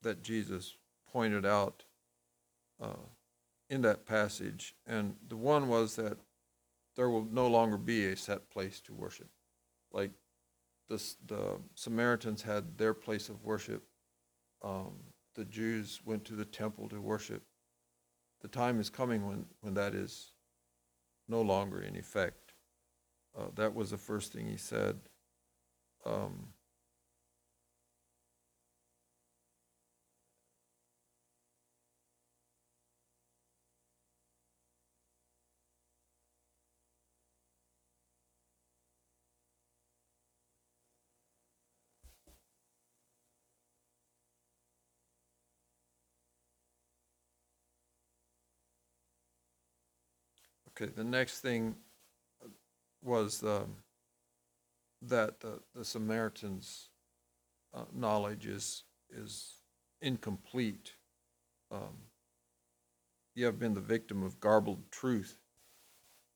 that 0.01 0.21
Jesus 0.21 0.75
pointed 1.13 1.45
out 1.45 1.85
uh, 2.81 3.07
in 3.69 3.83
that 3.83 4.05
passage, 4.05 4.75
and 4.85 5.15
the 5.25 5.37
one 5.37 5.69
was 5.69 5.95
that 5.95 6.17
there 6.99 7.09
will 7.09 7.25
no 7.31 7.47
longer 7.47 7.77
be 7.77 8.07
a 8.07 8.15
set 8.17 8.49
place 8.49 8.81
to 8.81 8.93
worship. 8.93 9.29
Like 9.93 10.11
the, 10.89 11.01
the 11.27 11.55
Samaritans 11.73 12.41
had 12.41 12.77
their 12.77 12.93
place 12.93 13.29
of 13.29 13.41
worship. 13.45 13.83
Um, 14.61 14.95
the 15.33 15.45
Jews 15.45 16.01
went 16.03 16.25
to 16.25 16.33
the 16.33 16.43
temple 16.43 16.89
to 16.89 16.99
worship. 16.99 17.41
The 18.41 18.49
time 18.49 18.81
is 18.81 18.89
coming 18.89 19.25
when, 19.25 19.45
when 19.61 19.75
that 19.75 19.95
is 19.95 20.33
no 21.29 21.41
longer 21.41 21.81
in 21.81 21.95
effect. 21.95 22.51
Uh, 23.33 23.45
that 23.55 23.73
was 23.73 23.91
the 23.91 23.97
first 23.97 24.33
thing 24.33 24.45
he 24.45 24.57
said. 24.57 24.99
Um, 26.05 26.47
Okay, 50.81 50.91
the 50.95 51.03
next 51.03 51.41
thing 51.41 51.75
was 53.03 53.43
um, 53.43 53.75
that 55.01 55.41
the, 55.41 55.59
the 55.75 55.83
Samaritan's 55.83 56.89
uh, 57.73 57.83
knowledge 57.93 58.45
is 58.45 58.83
is 59.11 59.55
incomplete. 60.01 60.93
Um, 61.71 61.97
you 63.35 63.45
have 63.45 63.59
been 63.59 63.73
the 63.73 63.81
victim 63.81 64.23
of 64.23 64.39
garbled 64.39 64.89
truth. 64.91 65.37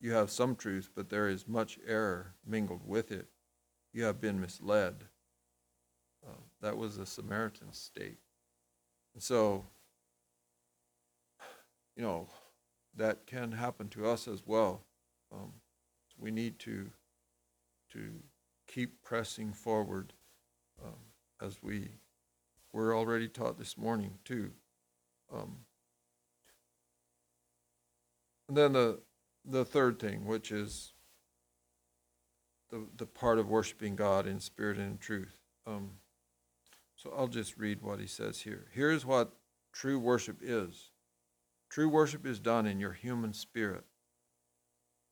You 0.02 0.12
have 0.12 0.30
some 0.30 0.56
truth, 0.56 0.90
but 0.94 1.10
there 1.10 1.30
is 1.30 1.48
much 1.48 1.80
error 1.88 2.36
mingled 2.46 2.86
with 2.86 3.12
it. 3.12 3.28
You 3.94 4.04
have 4.04 4.20
been 4.20 4.42
misled. 4.42 5.06
Uh, 6.26 6.42
that 6.62 6.78
was 6.78 6.98
the 6.98 7.06
Samaritan 7.06 7.72
state. 7.72 8.20
And 9.14 9.24
so, 9.24 9.66
you 11.96 12.04
know, 12.04 12.28
that 12.96 13.26
can 13.26 13.54
happen 13.54 13.90
to 13.90 14.08
us 14.08 14.28
as 14.28 14.44
well. 14.46 14.82
Um, 15.32 15.54
we 16.18 16.32
need 16.32 16.60
to 16.60 16.90
to 17.92 18.12
keep 18.68 19.04
pressing 19.04 19.54
forward, 19.54 20.14
um, 20.84 20.96
as 21.42 21.62
we 21.62 21.90
were 22.72 22.96
already 22.96 23.28
taught 23.28 23.58
this 23.58 23.78
morning 23.78 24.18
too. 24.26 24.52
Um, 25.34 25.58
and 28.48 28.58
then 28.58 28.74
the 28.74 29.00
the 29.46 29.66
third 29.66 30.00
thing, 30.00 30.26
which 30.26 30.52
is 30.52 30.94
the 32.70 32.86
the 32.98 33.06
part 33.06 33.40
of 33.40 33.50
worshiping 33.50 33.96
God 33.96 34.28
in 34.28 34.40
spirit 34.40 34.78
and 34.78 34.92
in 34.92 34.98
truth. 34.98 35.40
Um, 35.66 35.92
so 36.96 37.14
I'll 37.18 37.28
just 37.28 37.58
read 37.58 37.82
what 37.82 38.00
he 38.00 38.08
says 38.08 38.42
here. 38.42 38.68
Here's 38.72 39.06
what 39.06 39.34
true 39.74 40.00
worship 40.00 40.38
is. 40.42 40.92
True 41.74 41.90
worship 41.90 42.24
is 42.24 42.40
done 42.40 42.68
in 42.68 42.80
your 42.80 42.92
human 42.92 43.34
spirit. 43.34 43.86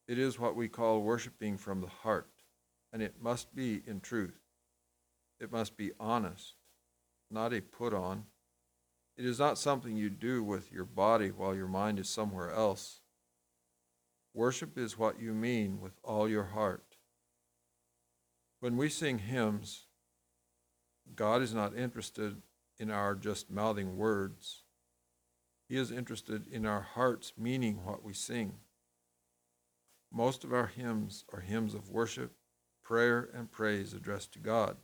It 0.08 0.20
is 0.20 0.38
what 0.38 0.56
we 0.56 0.68
call 0.68 1.02
worshiping 1.02 1.58
from 1.58 1.82
the 1.82 1.88
heart, 1.88 2.30
and 2.94 3.02
it 3.02 3.16
must 3.20 3.56
be 3.56 3.82
in 3.88 4.00
truth. 4.00 4.38
It 5.40 5.52
must 5.52 5.76
be 5.76 5.90
honest, 6.00 6.54
not 7.32 7.52
a 7.52 7.62
put 7.62 7.96
on. 7.96 8.26
It 9.18 9.26
is 9.26 9.40
not 9.40 9.58
something 9.58 9.98
you 9.98 10.12
do 10.12 10.44
with 10.44 10.72
your 10.72 10.86
body 10.86 11.30
while 11.30 11.56
your 11.56 11.68
mind 11.68 11.98
is 11.98 12.08
somewhere 12.08 12.52
else. 12.52 13.02
Worship 14.36 14.78
is 14.78 15.00
what 15.00 15.20
you 15.20 15.34
mean 15.34 15.82
with 15.82 15.94
all 16.04 16.30
your 16.30 16.44
heart. 16.44 16.96
When 18.60 18.78
we 18.78 18.88
sing 18.88 19.18
hymns, 19.18 19.88
God 21.16 21.42
is 21.42 21.56
not 21.56 21.76
interested 21.76 22.40
in 22.78 22.92
our 22.92 23.16
just 23.16 23.50
mouthing 23.50 23.98
words. 23.98 24.61
He 25.72 25.78
is 25.78 25.90
interested 25.90 26.48
in 26.50 26.66
our 26.66 26.82
hearts 26.82 27.32
meaning 27.38 27.86
what 27.86 28.04
we 28.04 28.12
sing. 28.12 28.56
Most 30.12 30.44
of 30.44 30.52
our 30.52 30.68
hymns 30.68 31.24
are 31.32 31.40
hymns 31.40 31.74
of 31.74 31.88
worship, 31.88 32.34
prayer, 32.84 33.30
and 33.34 33.50
praise 33.50 33.94
addressed 33.94 34.34
to 34.34 34.40
God. 34.40 34.76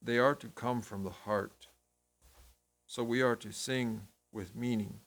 They 0.00 0.16
are 0.16 0.34
to 0.36 0.48
come 0.48 0.80
from 0.80 1.04
the 1.04 1.10
heart. 1.10 1.66
So 2.86 3.04
we 3.04 3.20
are 3.20 3.36
to 3.36 3.52
sing 3.52 4.04
with 4.32 4.56
meaning. 4.56 5.00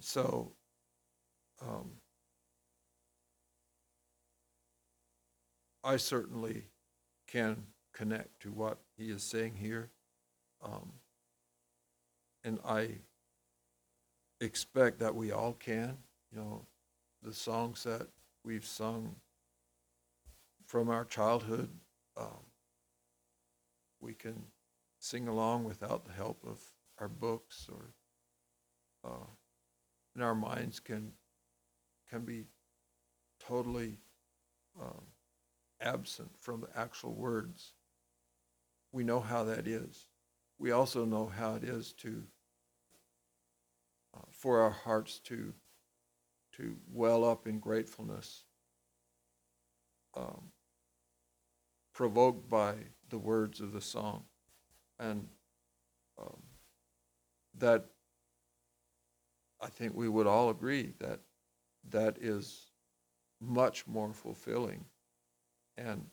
So, 0.00 0.50
um, 1.64 1.92
I 5.84 5.96
certainly 5.96 6.64
can 7.28 7.66
connect 7.94 8.40
to 8.40 8.50
what 8.50 8.78
he 8.96 9.10
is 9.10 9.22
saying 9.22 9.54
here. 9.60 9.92
Um, 10.62 10.92
and 12.44 12.58
I 12.64 12.88
expect 14.40 14.98
that 15.00 15.14
we 15.14 15.32
all 15.32 15.52
can. 15.54 15.96
You 16.32 16.38
know, 16.38 16.66
the 17.22 17.32
songs 17.32 17.84
that 17.84 18.08
we've 18.44 18.64
sung 18.64 19.16
from 20.66 20.88
our 20.88 21.04
childhood, 21.04 21.68
um, 22.16 22.46
we 24.00 24.14
can 24.14 24.42
sing 24.98 25.28
along 25.28 25.64
without 25.64 26.04
the 26.04 26.12
help 26.12 26.42
of 26.46 26.58
our 26.98 27.08
books 27.08 27.68
or, 27.70 27.94
uh, 29.10 29.26
and 30.14 30.24
our 30.24 30.34
minds 30.34 30.80
can 30.80 31.12
can 32.10 32.24
be 32.24 32.44
totally 33.40 33.98
um, 34.80 35.02
absent 35.80 36.30
from 36.38 36.60
the 36.60 36.68
actual 36.78 37.14
words. 37.14 37.72
We 38.92 39.02
know 39.02 39.20
how 39.20 39.44
that 39.44 39.66
is. 39.66 40.06
We 40.62 40.70
also 40.70 41.04
know 41.04 41.26
how 41.26 41.56
it 41.56 41.64
is 41.64 41.92
to 41.94 42.22
uh, 44.14 44.20
for 44.30 44.60
our 44.60 44.70
hearts 44.70 45.18
to 45.24 45.54
to 46.52 46.76
well 46.92 47.24
up 47.24 47.48
in 47.48 47.58
gratefulness, 47.58 48.44
um, 50.16 50.52
provoked 51.92 52.48
by 52.48 52.74
the 53.08 53.18
words 53.18 53.60
of 53.60 53.72
the 53.72 53.80
song, 53.80 54.22
and 55.00 55.26
um, 56.16 56.40
that 57.58 57.86
I 59.60 59.66
think 59.66 59.96
we 59.96 60.08
would 60.08 60.28
all 60.28 60.48
agree 60.48 60.92
that 61.00 61.18
that 61.90 62.18
is 62.20 62.70
much 63.40 63.84
more 63.88 64.12
fulfilling. 64.12 64.84
And 65.76 66.06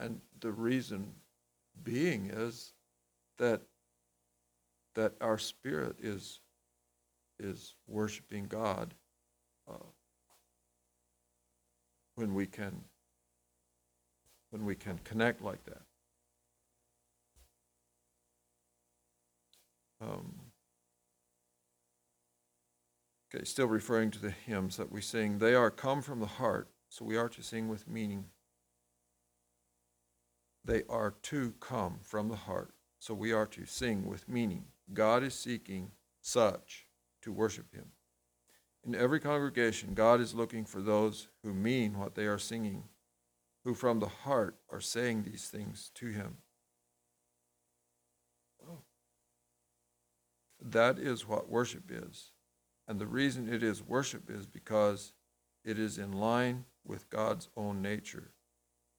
and 0.00 0.20
the 0.40 0.50
reason 0.50 1.14
being 1.84 2.28
is 2.34 2.72
that 3.40 3.62
that 4.94 5.14
our 5.20 5.38
spirit 5.38 5.96
is 5.98 6.40
is 7.40 7.74
worshiping 7.88 8.44
God 8.44 8.94
uh, 9.68 9.86
when 12.14 12.34
we 12.34 12.46
can 12.46 12.84
when 14.50 14.64
we 14.64 14.74
can 14.74 15.00
connect 15.04 15.42
like 15.42 15.64
that. 15.64 15.82
Um, 20.02 20.34
okay, 23.34 23.44
still 23.44 23.66
referring 23.66 24.10
to 24.12 24.18
the 24.18 24.30
hymns 24.30 24.76
that 24.76 24.92
we 24.92 25.00
sing. 25.00 25.38
They 25.38 25.54
are 25.54 25.70
come 25.70 26.02
from 26.02 26.20
the 26.20 26.26
heart, 26.26 26.68
so 26.88 27.04
we 27.04 27.16
are 27.16 27.28
to 27.28 27.42
sing 27.42 27.68
with 27.68 27.88
meaning. 27.88 28.26
They 30.64 30.82
are 30.88 31.14
to 31.22 31.54
come 31.60 31.98
from 32.02 32.28
the 32.28 32.36
heart, 32.36 32.74
so 33.00 33.12
we 33.14 33.32
are 33.32 33.46
to 33.46 33.66
sing 33.66 34.06
with 34.06 34.28
meaning. 34.28 34.66
God 34.92 35.24
is 35.24 35.34
seeking 35.34 35.90
such 36.20 36.86
to 37.22 37.32
worship 37.32 37.74
him. 37.74 37.86
In 38.84 38.94
every 38.94 39.18
congregation, 39.18 39.94
God 39.94 40.20
is 40.20 40.34
looking 40.34 40.64
for 40.64 40.80
those 40.80 41.28
who 41.42 41.52
mean 41.52 41.98
what 41.98 42.14
they 42.14 42.26
are 42.26 42.38
singing, 42.38 42.84
who 43.64 43.74
from 43.74 43.98
the 43.98 44.06
heart 44.06 44.56
are 44.70 44.80
saying 44.80 45.24
these 45.24 45.48
things 45.48 45.90
to 45.96 46.06
him. 46.06 46.36
That 50.62 50.98
is 50.98 51.26
what 51.26 51.50
worship 51.50 51.90
is. 51.90 52.32
And 52.86 52.98
the 52.98 53.06
reason 53.06 53.52
it 53.52 53.62
is 53.62 53.82
worship 53.82 54.30
is 54.30 54.46
because 54.46 55.14
it 55.64 55.78
is 55.78 55.96
in 55.96 56.12
line 56.12 56.66
with 56.84 57.08
God's 57.08 57.48
own 57.56 57.80
nature. 57.80 58.32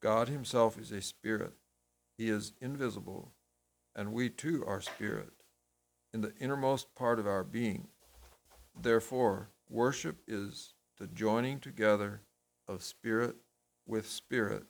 God 0.02 0.28
Himself 0.28 0.80
is 0.80 0.92
a 0.92 1.02
spirit, 1.02 1.54
He 2.18 2.30
is 2.30 2.54
invisible, 2.62 3.34
and 3.96 4.14
we 4.14 4.30
too 4.30 4.64
are 4.66 4.82
spirit, 4.82 5.32
in 6.14 6.22
the 6.22 6.34
innermost 6.40 6.94
part 6.96 7.20
of 7.20 7.28
our 7.28 7.44
being. 7.44 7.88
Therefore, 8.80 9.50
worship 9.70 10.18
is 10.28 10.74
the 10.98 11.08
joining 11.08 11.60
together 11.60 12.22
of 12.68 12.84
spirit 12.84 13.36
with 13.86 14.08
spirit. 14.08 14.66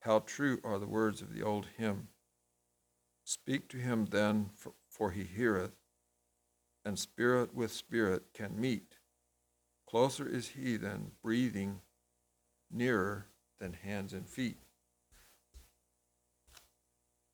How 0.00 0.20
true 0.20 0.60
are 0.64 0.78
the 0.78 0.86
words 0.86 1.20
of 1.20 1.34
the 1.34 1.42
old 1.42 1.66
hymn! 1.76 2.08
Speak 3.24 3.68
to 3.68 3.76
him 3.76 4.06
then, 4.06 4.50
for 4.88 5.10
he 5.10 5.24
heareth, 5.24 5.76
and 6.84 6.98
spirit 6.98 7.54
with 7.54 7.70
spirit 7.70 8.32
can 8.32 8.58
meet. 8.58 8.96
Closer 9.88 10.26
is 10.26 10.48
he 10.48 10.76
than 10.76 11.12
breathing, 11.22 11.80
nearer 12.70 13.26
than 13.58 13.74
hands 13.74 14.12
and 14.12 14.26
feet. 14.28 14.58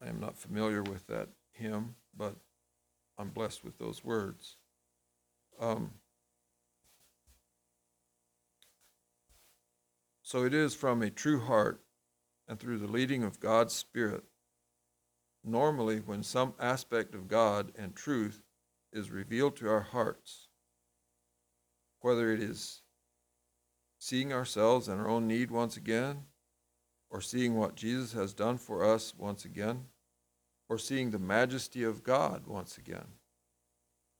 I 0.02 0.08
am 0.08 0.20
not 0.20 0.36
familiar 0.36 0.82
with 0.82 1.06
that 1.06 1.28
hymn, 1.52 1.94
but 2.16 2.36
I'm 3.18 3.30
blessed 3.30 3.64
with 3.64 3.78
those 3.78 4.04
words. 4.04 4.56
Um, 5.58 5.92
so 10.22 10.44
it 10.44 10.52
is 10.52 10.74
from 10.74 11.02
a 11.02 11.10
true 11.10 11.40
heart 11.40 11.82
and 12.46 12.58
through 12.58 12.78
the 12.78 12.86
leading 12.86 13.22
of 13.22 13.40
God's 13.40 13.74
Spirit. 13.74 14.24
Normally, 15.42 15.98
when 15.98 16.22
some 16.22 16.54
aspect 16.60 17.14
of 17.14 17.28
God 17.28 17.72
and 17.78 17.94
truth 17.94 18.42
is 18.92 19.10
revealed 19.10 19.56
to 19.56 19.68
our 19.68 19.80
hearts, 19.80 20.48
whether 22.00 22.32
it 22.32 22.42
is 22.42 22.82
seeing 23.98 24.32
ourselves 24.32 24.88
and 24.88 25.00
our 25.00 25.08
own 25.08 25.26
need 25.26 25.50
once 25.50 25.76
again, 25.76 26.24
or 27.10 27.20
seeing 27.20 27.56
what 27.56 27.76
Jesus 27.76 28.12
has 28.12 28.34
done 28.34 28.58
for 28.58 28.84
us 28.84 29.14
once 29.16 29.44
again, 29.44 29.86
or 30.68 30.78
seeing 30.78 31.10
the 31.10 31.18
majesty 31.18 31.84
of 31.84 32.02
God 32.02 32.46
once 32.46 32.76
again. 32.76 33.06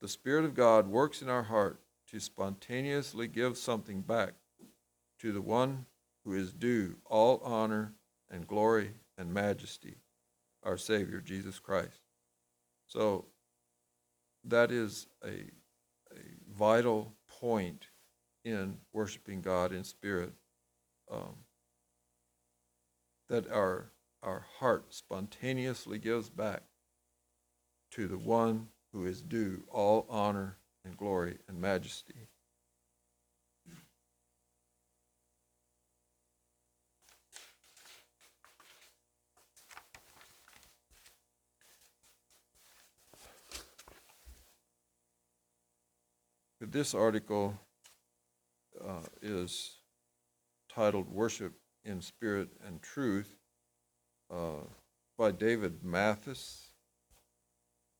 The 0.01 0.07
Spirit 0.07 0.45
of 0.45 0.53
God 0.53 0.87
works 0.87 1.21
in 1.21 1.29
our 1.29 1.43
heart 1.43 1.79
to 2.11 2.19
spontaneously 2.19 3.27
give 3.27 3.57
something 3.57 4.01
back 4.01 4.33
to 5.19 5.31
the 5.31 5.41
one 5.41 5.85
who 6.23 6.33
is 6.33 6.53
due 6.53 6.95
all 7.05 7.41
honor 7.43 7.93
and 8.29 8.47
glory 8.47 8.91
and 9.17 9.33
majesty, 9.33 9.97
our 10.63 10.77
Savior, 10.77 11.19
Jesus 11.21 11.59
Christ. 11.59 12.01
So 12.87 13.25
that 14.45 14.71
is 14.71 15.07
a, 15.23 15.49
a 16.11 16.21
vital 16.57 17.13
point 17.27 17.87
in 18.45 18.77
worshiping 18.93 19.41
God 19.41 19.71
in 19.71 19.83
spirit. 19.83 20.31
Um, 21.11 21.35
that 23.29 23.49
our, 23.51 23.91
our 24.23 24.45
heart 24.59 24.93
spontaneously 24.93 25.99
gives 25.99 26.29
back 26.29 26.63
to 27.91 28.07
the 28.07 28.17
one 28.17 28.67
who 28.93 29.05
is 29.05 29.21
due 29.21 29.63
all 29.69 30.05
honor 30.09 30.57
and 30.85 30.97
glory 30.97 31.37
and 31.47 31.59
majesty. 31.59 32.27
This 46.59 46.93
article 46.93 47.57
uh, 48.83 49.03
is 49.21 49.77
titled 50.69 51.07
Worship 51.09 51.53
in 51.87 52.01
Spirit 52.01 52.49
and 52.65 52.81
Truth 52.81 53.37
uh, 54.29 54.65
by 55.17 55.31
David 55.31 55.83
Mathis. 55.83 56.71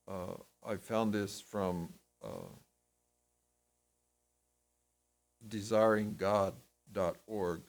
Uh, 0.08 0.36
I 0.66 0.76
found 0.76 1.14
this 1.14 1.42
from 1.42 1.90
uh, 2.24 2.50
desiringgod.org. 5.48 7.62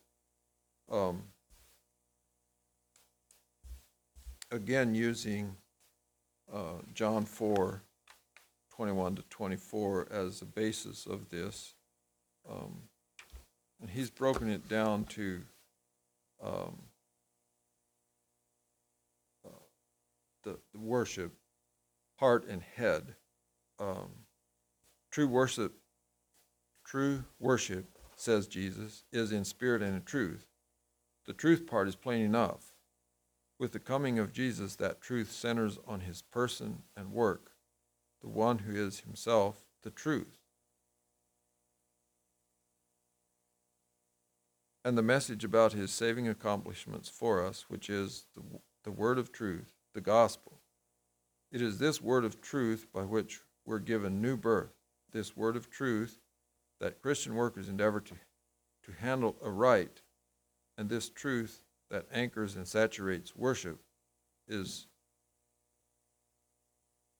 Um, 0.91 1.23
again, 4.51 4.95
using 4.95 5.55
uh, 6.53 6.81
John 6.95 7.25
4 7.25 7.83
21 8.75 9.17
to 9.17 9.23
24 9.29 10.09
as 10.13 10.39
the 10.39 10.47
basis 10.47 11.07
of 11.07 11.29
this. 11.31 11.75
Um, 12.49 12.83
and 13.81 13.91
he's 13.91 14.09
broken 14.09 14.49
it 14.49 14.69
down 14.69 15.03
to 15.07 15.43
um, 16.43 16.79
uh, 19.45 19.51
the, 20.45 20.59
the 20.73 20.81
worship, 20.81 21.33
heart 22.17 22.47
and 22.49 22.63
head. 22.63 23.15
Um, 23.79 24.11
true 25.11 25.29
worship, 25.29 25.75
true 26.85 27.25
worship, 27.39 27.87
says 28.17 28.47
Jesus, 28.47 29.05
is 29.13 29.33
in 29.33 29.45
spirit 29.45 29.83
and 29.83 29.95
in 29.95 30.03
truth. 30.03 30.47
The 31.27 31.33
truth 31.35 31.67
part 31.67 31.89
is 31.89 31.95
plain 31.95 32.25
enough. 32.25 32.73
With 33.59 33.73
the 33.73 33.81
coming 33.81 34.19
of 34.19 34.33
Jesus, 34.33 34.77
that 34.77 35.01
truth 35.01 35.31
centers 35.31 35.79
on 35.87 36.01
his 36.01 36.23
person 36.23 36.83
and 36.97 37.13
work, 37.13 37.53
the 38.21 38.29
one 38.29 38.59
who 38.59 38.75
is 38.75 39.01
himself 39.01 39.65
the 39.83 39.91
truth. 39.91 40.38
And 44.89 44.97
the 44.97 45.03
message 45.03 45.45
about 45.45 45.75
his 45.75 45.91
saving 45.91 46.29
accomplishments 46.29 47.11
for 47.11 47.45
us, 47.45 47.67
which 47.69 47.91
is 47.91 48.25
the, 48.35 48.43
the 48.85 48.91
word 48.91 49.19
of 49.19 49.31
truth, 49.31 49.75
the 49.93 50.01
gospel. 50.01 50.61
It 51.53 51.61
is 51.61 51.77
this 51.77 52.01
word 52.01 52.25
of 52.25 52.41
truth 52.41 52.87
by 52.91 53.03
which 53.03 53.43
we're 53.67 53.81
given 53.81 54.23
new 54.23 54.35
birth, 54.35 54.73
this 55.13 55.37
word 55.37 55.57
of 55.57 55.69
truth 55.69 56.21
that 56.81 57.03
Christian 57.03 57.35
workers 57.35 57.69
endeavor 57.69 58.01
to, 58.01 58.15
to 58.85 58.93
handle 58.99 59.37
aright, 59.45 60.01
and 60.79 60.89
this 60.89 61.11
truth 61.11 61.65
that 61.91 62.07
anchors 62.11 62.57
and 62.57 62.67
saturates 62.67 63.37
worship 63.37 63.81
is 64.49 64.87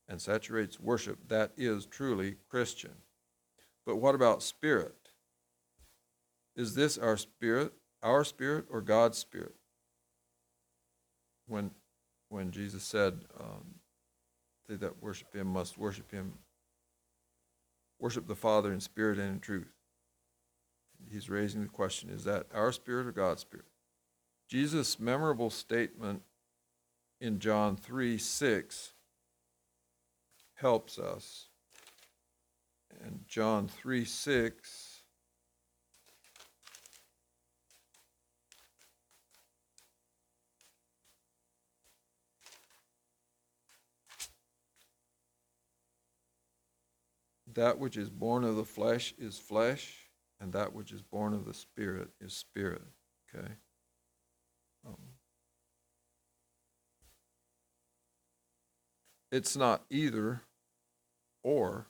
and 0.09 0.23
saturates 0.23 0.81
worship 0.81 1.19
that 1.29 1.53
is 1.59 1.85
truly 1.85 2.37
Christian. 2.49 2.95
But 3.85 3.97
what 3.97 4.15
about 4.15 4.43
spirit? 4.43 5.08
Is 6.59 6.75
this 6.75 6.99
our 6.99 7.17
spirit, 7.17 7.73
our 8.03 8.25
spirit, 8.25 8.67
or 8.69 8.81
God's 8.81 9.17
spirit? 9.17 9.55
When, 11.47 11.71
when 12.29 12.51
Jesus 12.51 12.83
said, 12.83 13.21
um, 13.39 13.77
"They 14.69 14.75
that 14.75 15.01
worship 15.01 15.33
Him 15.33 15.47
must 15.47 15.79
worship 15.79 16.11
Him, 16.11 16.33
worship 18.01 18.27
the 18.27 18.35
Father 18.35 18.73
in 18.73 18.81
spirit 18.81 19.19
and 19.19 19.35
in 19.35 19.41
truth." 19.41 19.73
He's 21.09 21.31
raising 21.31 21.63
the 21.63 21.69
question: 21.69 22.11
Is 22.11 22.25
that 22.25 22.47
our 22.53 22.73
spirit 22.73 23.07
or 23.07 23.13
God's 23.13 23.43
spirit? 23.43 23.67
Jesus' 24.49 24.99
memorable 24.99 25.51
statement 25.51 26.23
in 27.21 27.39
John 27.39 27.77
3 27.77 28.19
6 28.19 28.95
helps 30.55 30.99
us. 30.99 31.47
And 33.01 33.21
John 33.29 33.69
3 33.69 34.05
6. 34.05 34.88
That 47.59 47.81
which 47.81 47.97
is 47.97 48.09
born 48.09 48.45
of 48.45 48.55
the 48.55 48.65
flesh 48.65 49.13
is 49.19 49.37
flesh, 49.37 49.93
and 50.41 50.53
that 50.53 50.73
which 50.73 50.93
is 50.93 51.03
born 51.03 51.35
of 51.35 51.45
the 51.45 51.53
spirit 51.53 52.11
is 52.21 52.33
spirit. 52.33 52.83
Okay? 53.35 53.49
Um, 54.87 54.95
it's 59.33 59.57
not 59.57 59.83
either 59.91 60.43
or, 61.43 61.89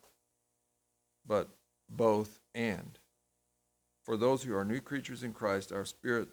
but 1.26 1.50
both 1.90 2.40
and. 2.54 2.98
For 4.06 4.16
those 4.16 4.44
who 4.44 4.56
are 4.56 4.64
new 4.64 4.80
creatures 4.80 5.22
in 5.22 5.34
Christ, 5.34 5.70
our 5.70 5.84
spirit 5.84 6.28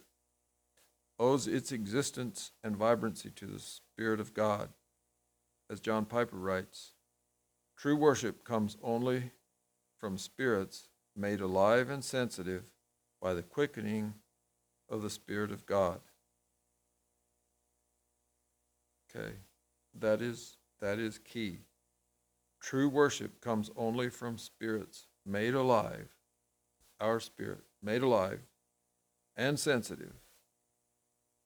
owes 1.19 1.45
its 1.45 1.73
existence 1.73 2.53
and 2.63 2.77
vibrancy 2.77 3.31
to 3.31 3.45
the 3.45 3.59
Spirit 3.59 4.21
of 4.21 4.33
God. 4.33 4.69
As 5.69 5.81
John 5.81 6.05
Piper 6.05 6.37
writes, 6.37 6.94
true 7.77 7.95
worship 7.95 8.43
comes 8.43 8.77
only 8.81 9.31
from 9.99 10.17
spirits 10.17 10.89
made 11.15 11.41
alive 11.41 11.89
and 11.89 12.03
sensitive 12.03 12.63
by 13.21 13.33
the 13.33 13.43
quickening 13.43 14.13
of 14.89 15.01
the 15.01 15.09
Spirit 15.09 15.51
of 15.51 15.65
God. 15.65 15.99
Okay, 19.09 19.33
that 19.97 20.21
is 20.21 20.57
that 20.81 20.99
is 20.99 21.17
key. 21.19 21.59
True 22.61 22.89
worship 22.89 23.41
comes 23.41 23.69
only 23.75 24.09
from 24.09 24.37
spirits 24.37 25.07
made 25.25 25.53
alive, 25.53 26.09
our 26.99 27.19
spirit 27.19 27.61
made 27.81 28.01
alive 28.01 28.41
and 29.37 29.59
sensitive 29.59 30.13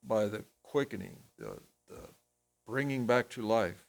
by 0.03 0.25
the 0.25 0.43
quickening, 0.63 1.17
the, 1.37 1.57
the 1.87 2.01
bringing 2.65 3.05
back 3.05 3.29
to 3.29 3.41
life 3.41 3.85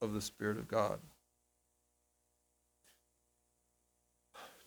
of 0.00 0.12
the 0.12 0.20
Spirit 0.20 0.58
of 0.58 0.68
God. 0.68 0.98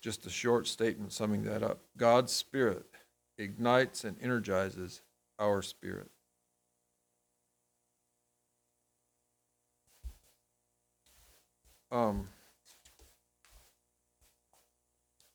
Just 0.02 0.26
a 0.26 0.30
short 0.30 0.68
statement 0.68 1.12
summing 1.12 1.44
that 1.44 1.62
up. 1.62 1.80
God's 1.98 2.32
Spirit 2.32 2.86
ignites 3.38 4.04
and 4.04 4.18
energizes 4.22 5.02
our 5.40 5.62
spirit. 5.62 6.10
Um, 11.92 12.28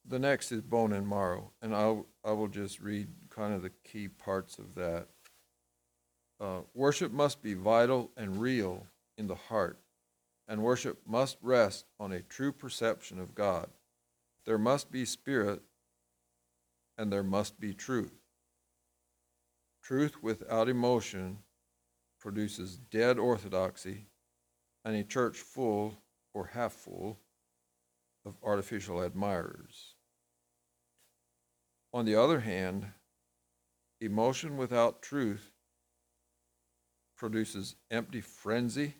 the 0.06 0.18
next 0.18 0.52
is 0.52 0.60
bone 0.60 0.92
and 0.92 1.08
marrow, 1.08 1.50
and 1.60 1.74
I'll, 1.74 2.06
I 2.24 2.32
will 2.32 2.48
just 2.48 2.80
read 2.80 3.08
kind 3.28 3.54
of 3.54 3.62
the 3.62 3.72
key 3.82 4.08
parts 4.08 4.58
of 4.58 4.74
that. 4.76 5.08
Uh, 6.40 6.60
worship 6.74 7.10
must 7.10 7.42
be 7.42 7.54
vital 7.54 8.10
and 8.16 8.40
real 8.40 8.86
in 9.18 9.26
the 9.26 9.34
heart, 9.34 9.78
and 10.46 10.62
worship 10.62 11.00
must 11.06 11.38
rest 11.42 11.86
on 11.98 12.12
a 12.12 12.20
true 12.20 12.52
perception 12.52 13.18
of 13.18 13.34
God. 13.34 13.68
There 14.44 14.58
must 14.58 14.90
be 14.90 15.04
spirit, 15.04 15.62
and 16.98 17.12
there 17.12 17.22
must 17.22 17.58
be 17.58 17.72
truth. 17.72 18.12
Truth 19.82 20.22
without 20.22 20.68
emotion 20.68 21.38
produces 22.20 22.76
dead 22.76 23.18
orthodoxy 23.18 24.06
and 24.84 24.96
a 24.96 25.04
church 25.04 25.38
full 25.38 25.94
or 26.32 26.46
half 26.46 26.72
full 26.72 27.18
of 28.24 28.36
artificial 28.42 29.02
admirers. 29.02 29.94
On 31.92 32.04
the 32.04 32.16
other 32.16 32.40
hand, 32.40 32.86
emotion 34.00 34.56
without 34.56 35.02
truth 35.02 35.52
produces 37.16 37.76
empty 37.90 38.20
frenzy 38.20 38.94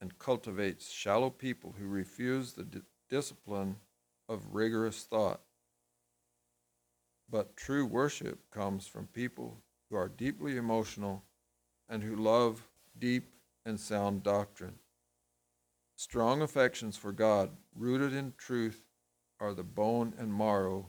and 0.00 0.18
cultivates 0.18 0.90
shallow 0.90 1.30
people 1.30 1.74
who 1.78 1.86
refuse 1.86 2.52
the 2.52 2.64
di- 2.64 2.80
discipline 3.08 3.76
of 4.28 4.54
rigorous 4.54 5.04
thought. 5.04 5.40
But 7.28 7.56
true 7.56 7.84
worship 7.86 8.50
comes 8.50 8.86
from 8.86 9.06
people 9.08 9.62
who 9.90 9.96
are 9.96 10.08
deeply 10.08 10.56
emotional 10.56 11.24
and 11.88 12.02
who 12.02 12.16
love 12.16 12.68
deep 12.98 13.30
and 13.64 13.78
sound 13.78 14.22
doctrine. 14.22 14.74
Strong 15.96 16.42
affections 16.42 16.96
for 16.96 17.12
God, 17.12 17.50
rooted 17.74 18.12
in 18.12 18.34
truth, 18.36 18.82
are 19.40 19.54
the 19.54 19.64
bone 19.64 20.14
and 20.18 20.32
marrow 20.32 20.86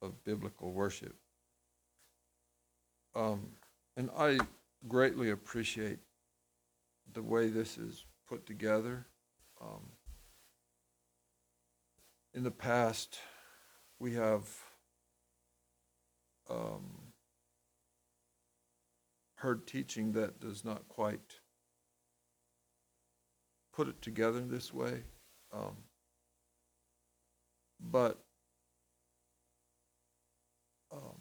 of 0.00 0.24
biblical 0.24 0.72
worship. 0.72 1.16
Um, 3.14 3.48
and 3.96 4.10
I 4.16 4.38
greatly 4.88 5.30
appreciate 5.30 5.98
the 7.12 7.22
way 7.22 7.48
this 7.48 7.78
is 7.78 8.04
put 8.28 8.46
together. 8.46 9.06
Um, 9.60 9.90
in 12.34 12.42
the 12.42 12.50
past, 12.50 13.18
we 14.00 14.14
have 14.14 14.48
um, 16.50 17.12
heard 19.36 19.66
teaching 19.66 20.12
that 20.12 20.40
does 20.40 20.64
not 20.64 20.88
quite 20.88 21.38
put 23.72 23.88
it 23.88 24.02
together 24.02 24.40
this 24.40 24.74
way. 24.74 25.02
Um, 25.52 25.76
but 27.80 28.18
um, 30.92 31.20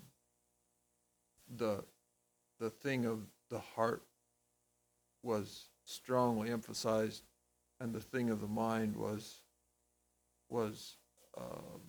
the 1.55 1.83
the 2.59 2.69
thing 2.69 3.05
of 3.05 3.19
the 3.49 3.59
heart 3.59 4.03
was 5.21 5.69
strongly 5.85 6.49
emphasized, 6.49 7.23
and 7.79 7.93
the 7.93 7.99
thing 7.99 8.31
of 8.31 8.41
the 8.41 8.47
mind 8.47 8.95
was 8.95 9.41
was 10.49 10.97
um. 11.37 11.81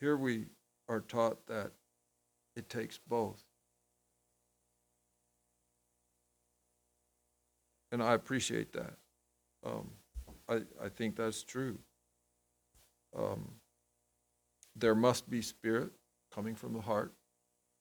Here 0.00 0.16
we 0.16 0.46
are 0.88 1.00
taught 1.00 1.46
that 1.46 1.72
it 2.54 2.68
takes 2.68 2.98
both. 2.98 3.42
And 7.92 8.02
I 8.02 8.14
appreciate 8.14 8.72
that. 8.72 8.94
Um, 9.64 9.90
I, 10.48 10.62
I 10.82 10.88
think 10.88 11.16
that's 11.16 11.42
true. 11.42 11.78
Um, 13.16 13.52
there 14.74 14.94
must 14.94 15.30
be 15.30 15.40
spirit 15.42 15.92
coming 16.34 16.54
from 16.54 16.74
the 16.74 16.82
heart, 16.82 17.14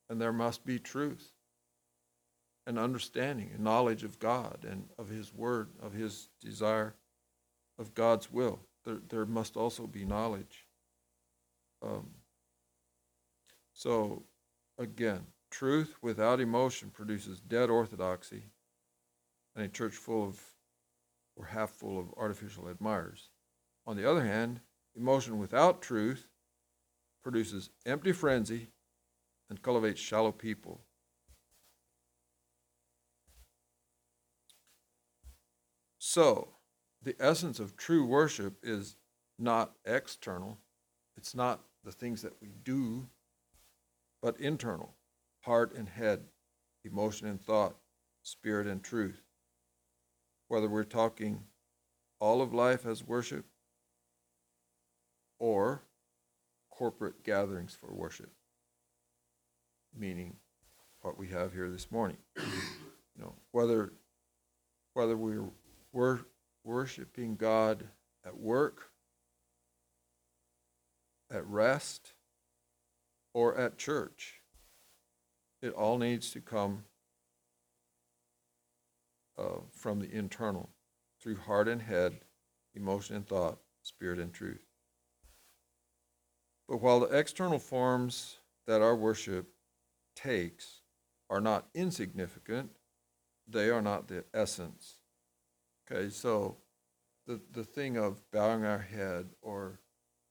and 0.10 0.22
there 0.22 0.34
must 0.34 0.66
be 0.66 0.80
truth 0.80 1.35
and 2.68 2.80
understanding 2.80 3.52
and 3.54 3.64
knowledge 3.64 4.04
of 4.04 4.20
God 4.20 4.66
and 4.68 4.86
of 4.98 5.10
His 5.10 5.34
Word, 5.34 5.70
of 5.82 5.94
His 5.94 6.30
desire, 6.42 6.96
of 7.78 7.94
God's 7.94 8.32
will. 8.32 8.60
There, 8.84 9.00
there 9.10 9.26
must 9.26 9.58
also 9.58 9.88
be 9.88 10.06
knowledge. 10.06 10.66
Um, 11.82 12.12
so, 13.74 14.24
again, 14.78 15.28
truth 15.52 15.96
without 16.02 16.40
emotion 16.40 16.90
produces 16.90 17.40
dead 17.40 17.70
orthodoxy 17.70 18.44
and 19.56 19.66
a 19.66 19.70
church 19.70 19.94
full 19.94 20.24
of, 20.24 20.40
or 21.36 21.46
half 21.46 21.70
full 21.72 22.00
of 22.00 22.14
artificial 22.18 22.68
admirers. 22.68 23.30
On 23.86 23.96
the 23.96 24.10
other 24.10 24.24
hand, 24.24 24.62
emotion 24.96 25.40
without 25.40 25.82
truth 25.82 26.28
produces 27.24 27.70
empty 27.86 28.12
frenzy 28.12 28.68
and 29.50 29.62
cultivates 29.62 30.00
shallow 30.00 30.32
people. 30.32 30.82
So, 36.16 36.48
the 37.04 37.18
essence 37.20 37.60
of 37.60 37.76
true 37.76 38.06
worship 38.06 38.54
is 38.64 38.96
not 39.38 39.74
external, 39.84 40.60
it's 41.18 41.36
not 41.36 41.60
the 41.84 41.92
things 41.92 42.22
that 42.22 42.42
we 42.42 42.54
do, 42.64 43.10
but 44.22 44.40
internal 44.40 44.94
heart 45.42 45.76
and 45.76 45.90
head, 45.90 46.24
emotion 46.86 47.28
and 47.28 47.42
thought, 47.42 47.76
spirit 48.24 48.66
and 48.66 48.82
truth. 48.82 49.24
Whether 50.48 50.70
we're 50.70 50.86
talking 50.86 51.42
all 52.22 52.42
of 52.42 52.54
life 52.54 52.86
as 52.86 53.04
worship 53.04 53.44
or 55.38 55.84
corporate 56.70 57.26
gatherings 57.26 57.78
for 57.78 57.94
worship, 57.94 58.32
meaning 59.94 60.38
what 61.02 61.18
we 61.18 61.28
have 61.28 61.52
here 61.52 61.70
this 61.70 61.92
morning. 61.92 62.20
You 63.18 63.24
know, 63.24 63.34
whether 63.52 63.94
whether 64.96 65.16
we're, 65.16 65.46
we're 65.96 66.20
worshiping 66.66 67.38
God 67.38 67.86
at 68.26 68.38
work, 68.38 68.90
at 71.32 71.48
rest, 71.48 72.14
or 73.34 73.58
at 73.58 73.78
church, 73.78 74.42
it 75.62 75.72
all 75.74 75.98
needs 75.98 76.32
to 76.32 76.42
come 76.42 76.84
uh, 79.38 79.62
from 79.72 80.00
the 80.00 80.14
internal, 80.14 80.70
through 81.22 81.38
heart 81.38 81.70
and 81.70 81.82
head, 81.82 82.20
emotion 82.76 83.16
and 83.16 83.26
thought, 83.26 83.60
spirit 83.82 84.20
and 84.20 84.34
truth. 84.34 84.66
But 86.68 86.82
while 86.82 87.00
the 87.00 87.18
external 87.18 87.60
forms 87.60 88.38
that 88.68 88.82
our 88.82 88.96
worship 88.96 89.48
takes 90.14 90.82
are 91.30 91.42
not 91.42 91.68
insignificant, 91.74 92.72
they 93.48 93.70
are 93.70 93.82
not 93.82 94.10
the 94.10 94.26
essence. 94.34 94.96
Okay, 95.92 96.10
so 96.10 96.58
the, 97.28 97.40
the 97.52 97.64
thing 97.64 97.98
of 97.98 98.20
bowing 98.32 98.66
our 98.66 98.80
head 98.80 99.30
or 99.42 99.80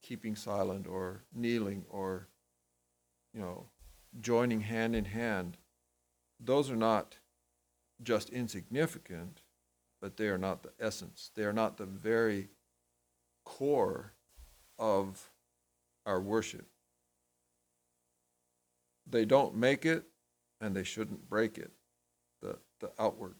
keeping 0.03 0.35
silent 0.35 0.87
or 0.87 1.23
kneeling 1.33 1.85
or, 1.89 2.29
you 3.33 3.41
know, 3.41 3.67
joining 4.21 4.61
hand 4.61 4.97
in 4.97 5.05
hand, 5.05 5.57
those 6.41 6.71
are 6.71 6.77
not 6.77 7.19
just 8.03 8.31
insignificant, 8.31 9.43
but 10.01 10.17
they 10.17 10.27
are 10.29 10.39
not 10.39 10.63
the 10.63 10.73
essence. 10.81 11.31
They 11.35 11.45
are 11.45 11.53
not 11.53 11.77
the 11.77 11.87
very 11.87 12.49
core 13.45 14.13
of 14.79 15.31
our 16.05 16.21
worship. 16.21 16.67
They 19.07 19.25
don't 19.25 19.55
make 19.55 19.87
it, 19.87 20.05
and 20.61 20.75
they 20.75 20.83
shouldn't 20.83 21.29
break 21.29 21.59
it, 21.59 21.71
the, 22.43 22.59
the 22.81 22.91
outward. 22.99 23.37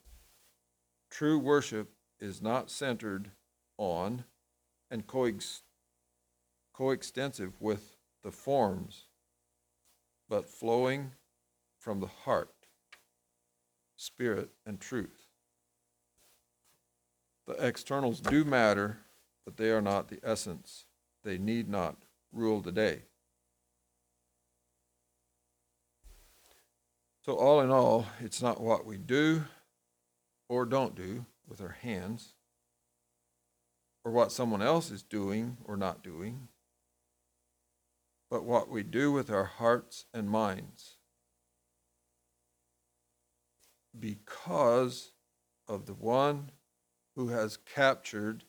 True 1.11 1.39
worship 1.39 1.94
is 2.25 2.41
not 2.41 2.71
centered 2.71 3.31
on 3.77 4.25
and 4.91 5.07
coex- 5.07 5.63
coextensive 6.73 7.61
with 7.61 7.97
the 8.23 8.33
forms, 8.33 9.05
but 10.27 10.49
flowing 10.49 11.13
from 11.79 12.01
the 12.01 12.07
heart, 12.07 12.55
spirit, 13.97 14.49
and 14.65 14.81
truth. 14.81 15.29
The 17.47 17.67
externals 17.67 18.21
do 18.21 18.43
matter, 18.43 19.01
but 19.45 19.59
they 19.59 19.71
are 19.71 19.83
not 19.83 20.09
the 20.09 20.21
essence. 20.25 20.87
They 21.25 21.37
need 21.37 21.69
not 21.69 21.97
rule 22.33 22.63
the 22.63 22.73
day. 22.73 23.03
So, 27.21 27.35
all 27.35 27.61
in 27.61 27.71
all, 27.71 28.07
it's 28.21 28.41
not 28.41 28.63
what 28.63 28.87
we 28.87 28.97
do 28.97 29.45
or 30.49 30.65
don't 30.65 30.95
do 30.95 31.27
with 31.49 31.61
our 31.61 31.77
hands, 31.81 32.35
or 34.05 34.13
what 34.13 34.33
someone 34.33 34.63
else 34.63 34.91
is 34.91 35.03
doing 35.03 35.57
or 35.65 35.77
not 35.77 36.03
doing, 36.03 36.49
but 38.31 38.45
what 38.45 38.69
we 38.69 38.83
do 38.83 39.13
with 39.13 39.31
our 39.31 39.45
hearts 39.45 40.07
and 40.13 40.29
minds. 40.29 40.97
Because 43.99 45.13
of 45.69 45.87
the 45.87 45.95
one 45.95 46.51
who 47.15 47.29
has 47.29 47.57
captured 47.57 48.45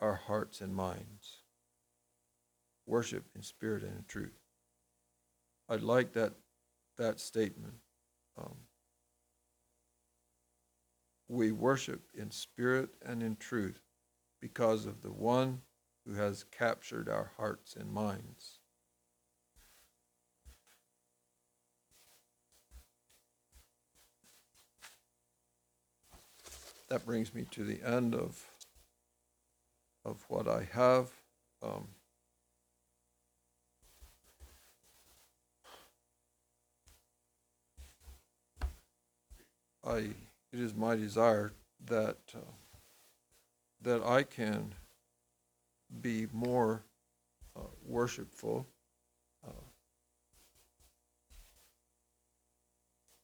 our 0.00 0.14
hearts 0.14 0.60
and 0.60 0.74
minds. 0.74 1.42
Worship 2.86 3.24
in 3.34 3.42
spirit 3.42 3.82
and 3.82 3.98
in 3.98 4.04
truth. 4.06 4.38
I'd 5.68 5.82
like 5.82 6.12
that, 6.12 6.34
that 6.98 7.18
statement. 7.18 7.74
Um, 8.38 8.56
we 11.34 11.52
worship 11.52 12.02
in 12.14 12.30
spirit 12.30 12.90
and 13.04 13.22
in 13.22 13.36
truth 13.36 13.82
because 14.40 14.86
of 14.86 15.02
the 15.02 15.10
one 15.10 15.62
who 16.06 16.14
has 16.14 16.44
captured 16.44 17.08
our 17.08 17.32
hearts 17.36 17.76
and 17.76 17.92
minds. 17.92 18.58
That 26.88 27.04
brings 27.04 27.34
me 27.34 27.46
to 27.50 27.64
the 27.64 27.82
end 27.82 28.14
of, 28.14 28.44
of 30.04 30.24
what 30.28 30.46
I 30.46 30.68
have. 30.72 31.10
Um, 31.62 31.88
I, 39.84 40.10
it 40.54 40.60
is 40.60 40.72
my 40.72 40.94
desire 40.94 41.52
that, 41.84 42.18
uh, 42.32 42.38
that 43.82 44.04
I 44.04 44.22
can 44.22 44.72
be 46.00 46.28
more 46.32 46.84
uh, 47.56 47.62
worshipful 47.84 48.68
uh, 49.44 49.50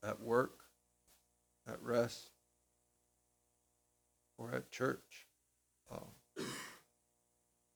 at 0.02 0.20
work, 0.20 0.58
at 1.68 1.80
rest, 1.82 2.30
or 4.36 4.52
at 4.52 4.68
church. 4.72 5.26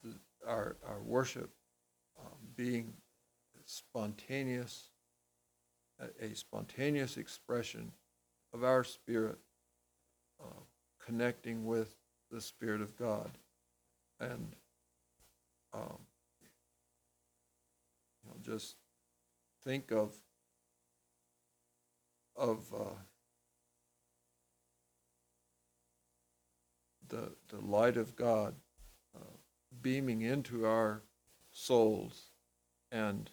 The, 0.03 0.15
our, 0.47 0.77
our 0.87 1.01
worship 1.01 1.51
um, 2.19 2.33
being 2.57 2.93
spontaneous, 3.65 4.91
a 6.21 6.35
spontaneous 6.35 7.17
expression 7.17 7.93
of 8.53 8.65
our 8.65 8.85
spirit 8.85 9.39
uh, 10.43 10.63
connecting 11.05 11.65
with 11.65 11.97
the 12.31 12.41
Spirit 12.41 12.81
of 12.81 12.97
God. 12.97 13.31
And 14.21 14.55
um, 15.73 15.99
you 18.23 18.31
know, 18.31 18.37
just 18.43 18.77
think 19.65 19.91
of 19.91 20.15
of 22.37 22.73
uh, 22.75 22.95
the 27.09 27.33
the 27.49 27.61
light 27.61 27.97
of 27.97 28.17
God 28.17 28.55
uh, 29.17 29.37
beaming 29.83 30.23
into 30.23 30.67
our 30.67 31.03
souls 31.51 32.31
and 32.91 33.31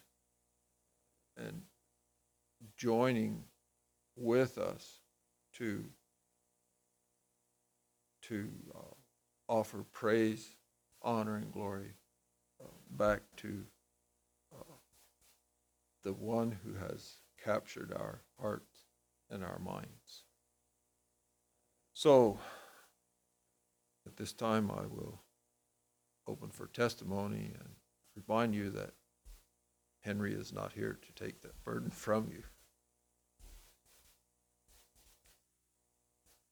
and 1.36 1.62
joining 2.76 3.44
with 4.16 4.58
us 4.58 5.00
to 5.54 5.84
to 8.22 8.48
uh, 8.74 8.94
offer 9.48 9.84
praise, 9.92 10.56
honor, 11.02 11.36
and 11.36 11.52
glory 11.52 11.94
uh, 12.62 12.68
back 12.90 13.20
to 13.36 13.64
uh, 14.54 14.74
the 16.02 16.12
one 16.12 16.58
who 16.64 16.74
has 16.74 17.16
captured 17.42 17.92
our 17.92 18.22
hearts 18.40 18.86
and 19.30 19.42
our 19.44 19.58
minds. 19.58 20.24
So, 21.92 22.38
at 24.06 24.16
this 24.16 24.32
time, 24.32 24.70
I 24.70 24.86
will 24.86 25.20
open 26.26 26.50
for 26.50 26.66
testimony 26.66 27.52
and 27.58 27.68
remind 28.14 28.54
you 28.54 28.70
that 28.70 28.92
Henry 30.00 30.34
is 30.34 30.52
not 30.52 30.72
here 30.72 30.98
to 31.00 31.24
take 31.24 31.42
that 31.42 31.62
burden 31.64 31.90
from 31.90 32.28
you. 32.30 32.42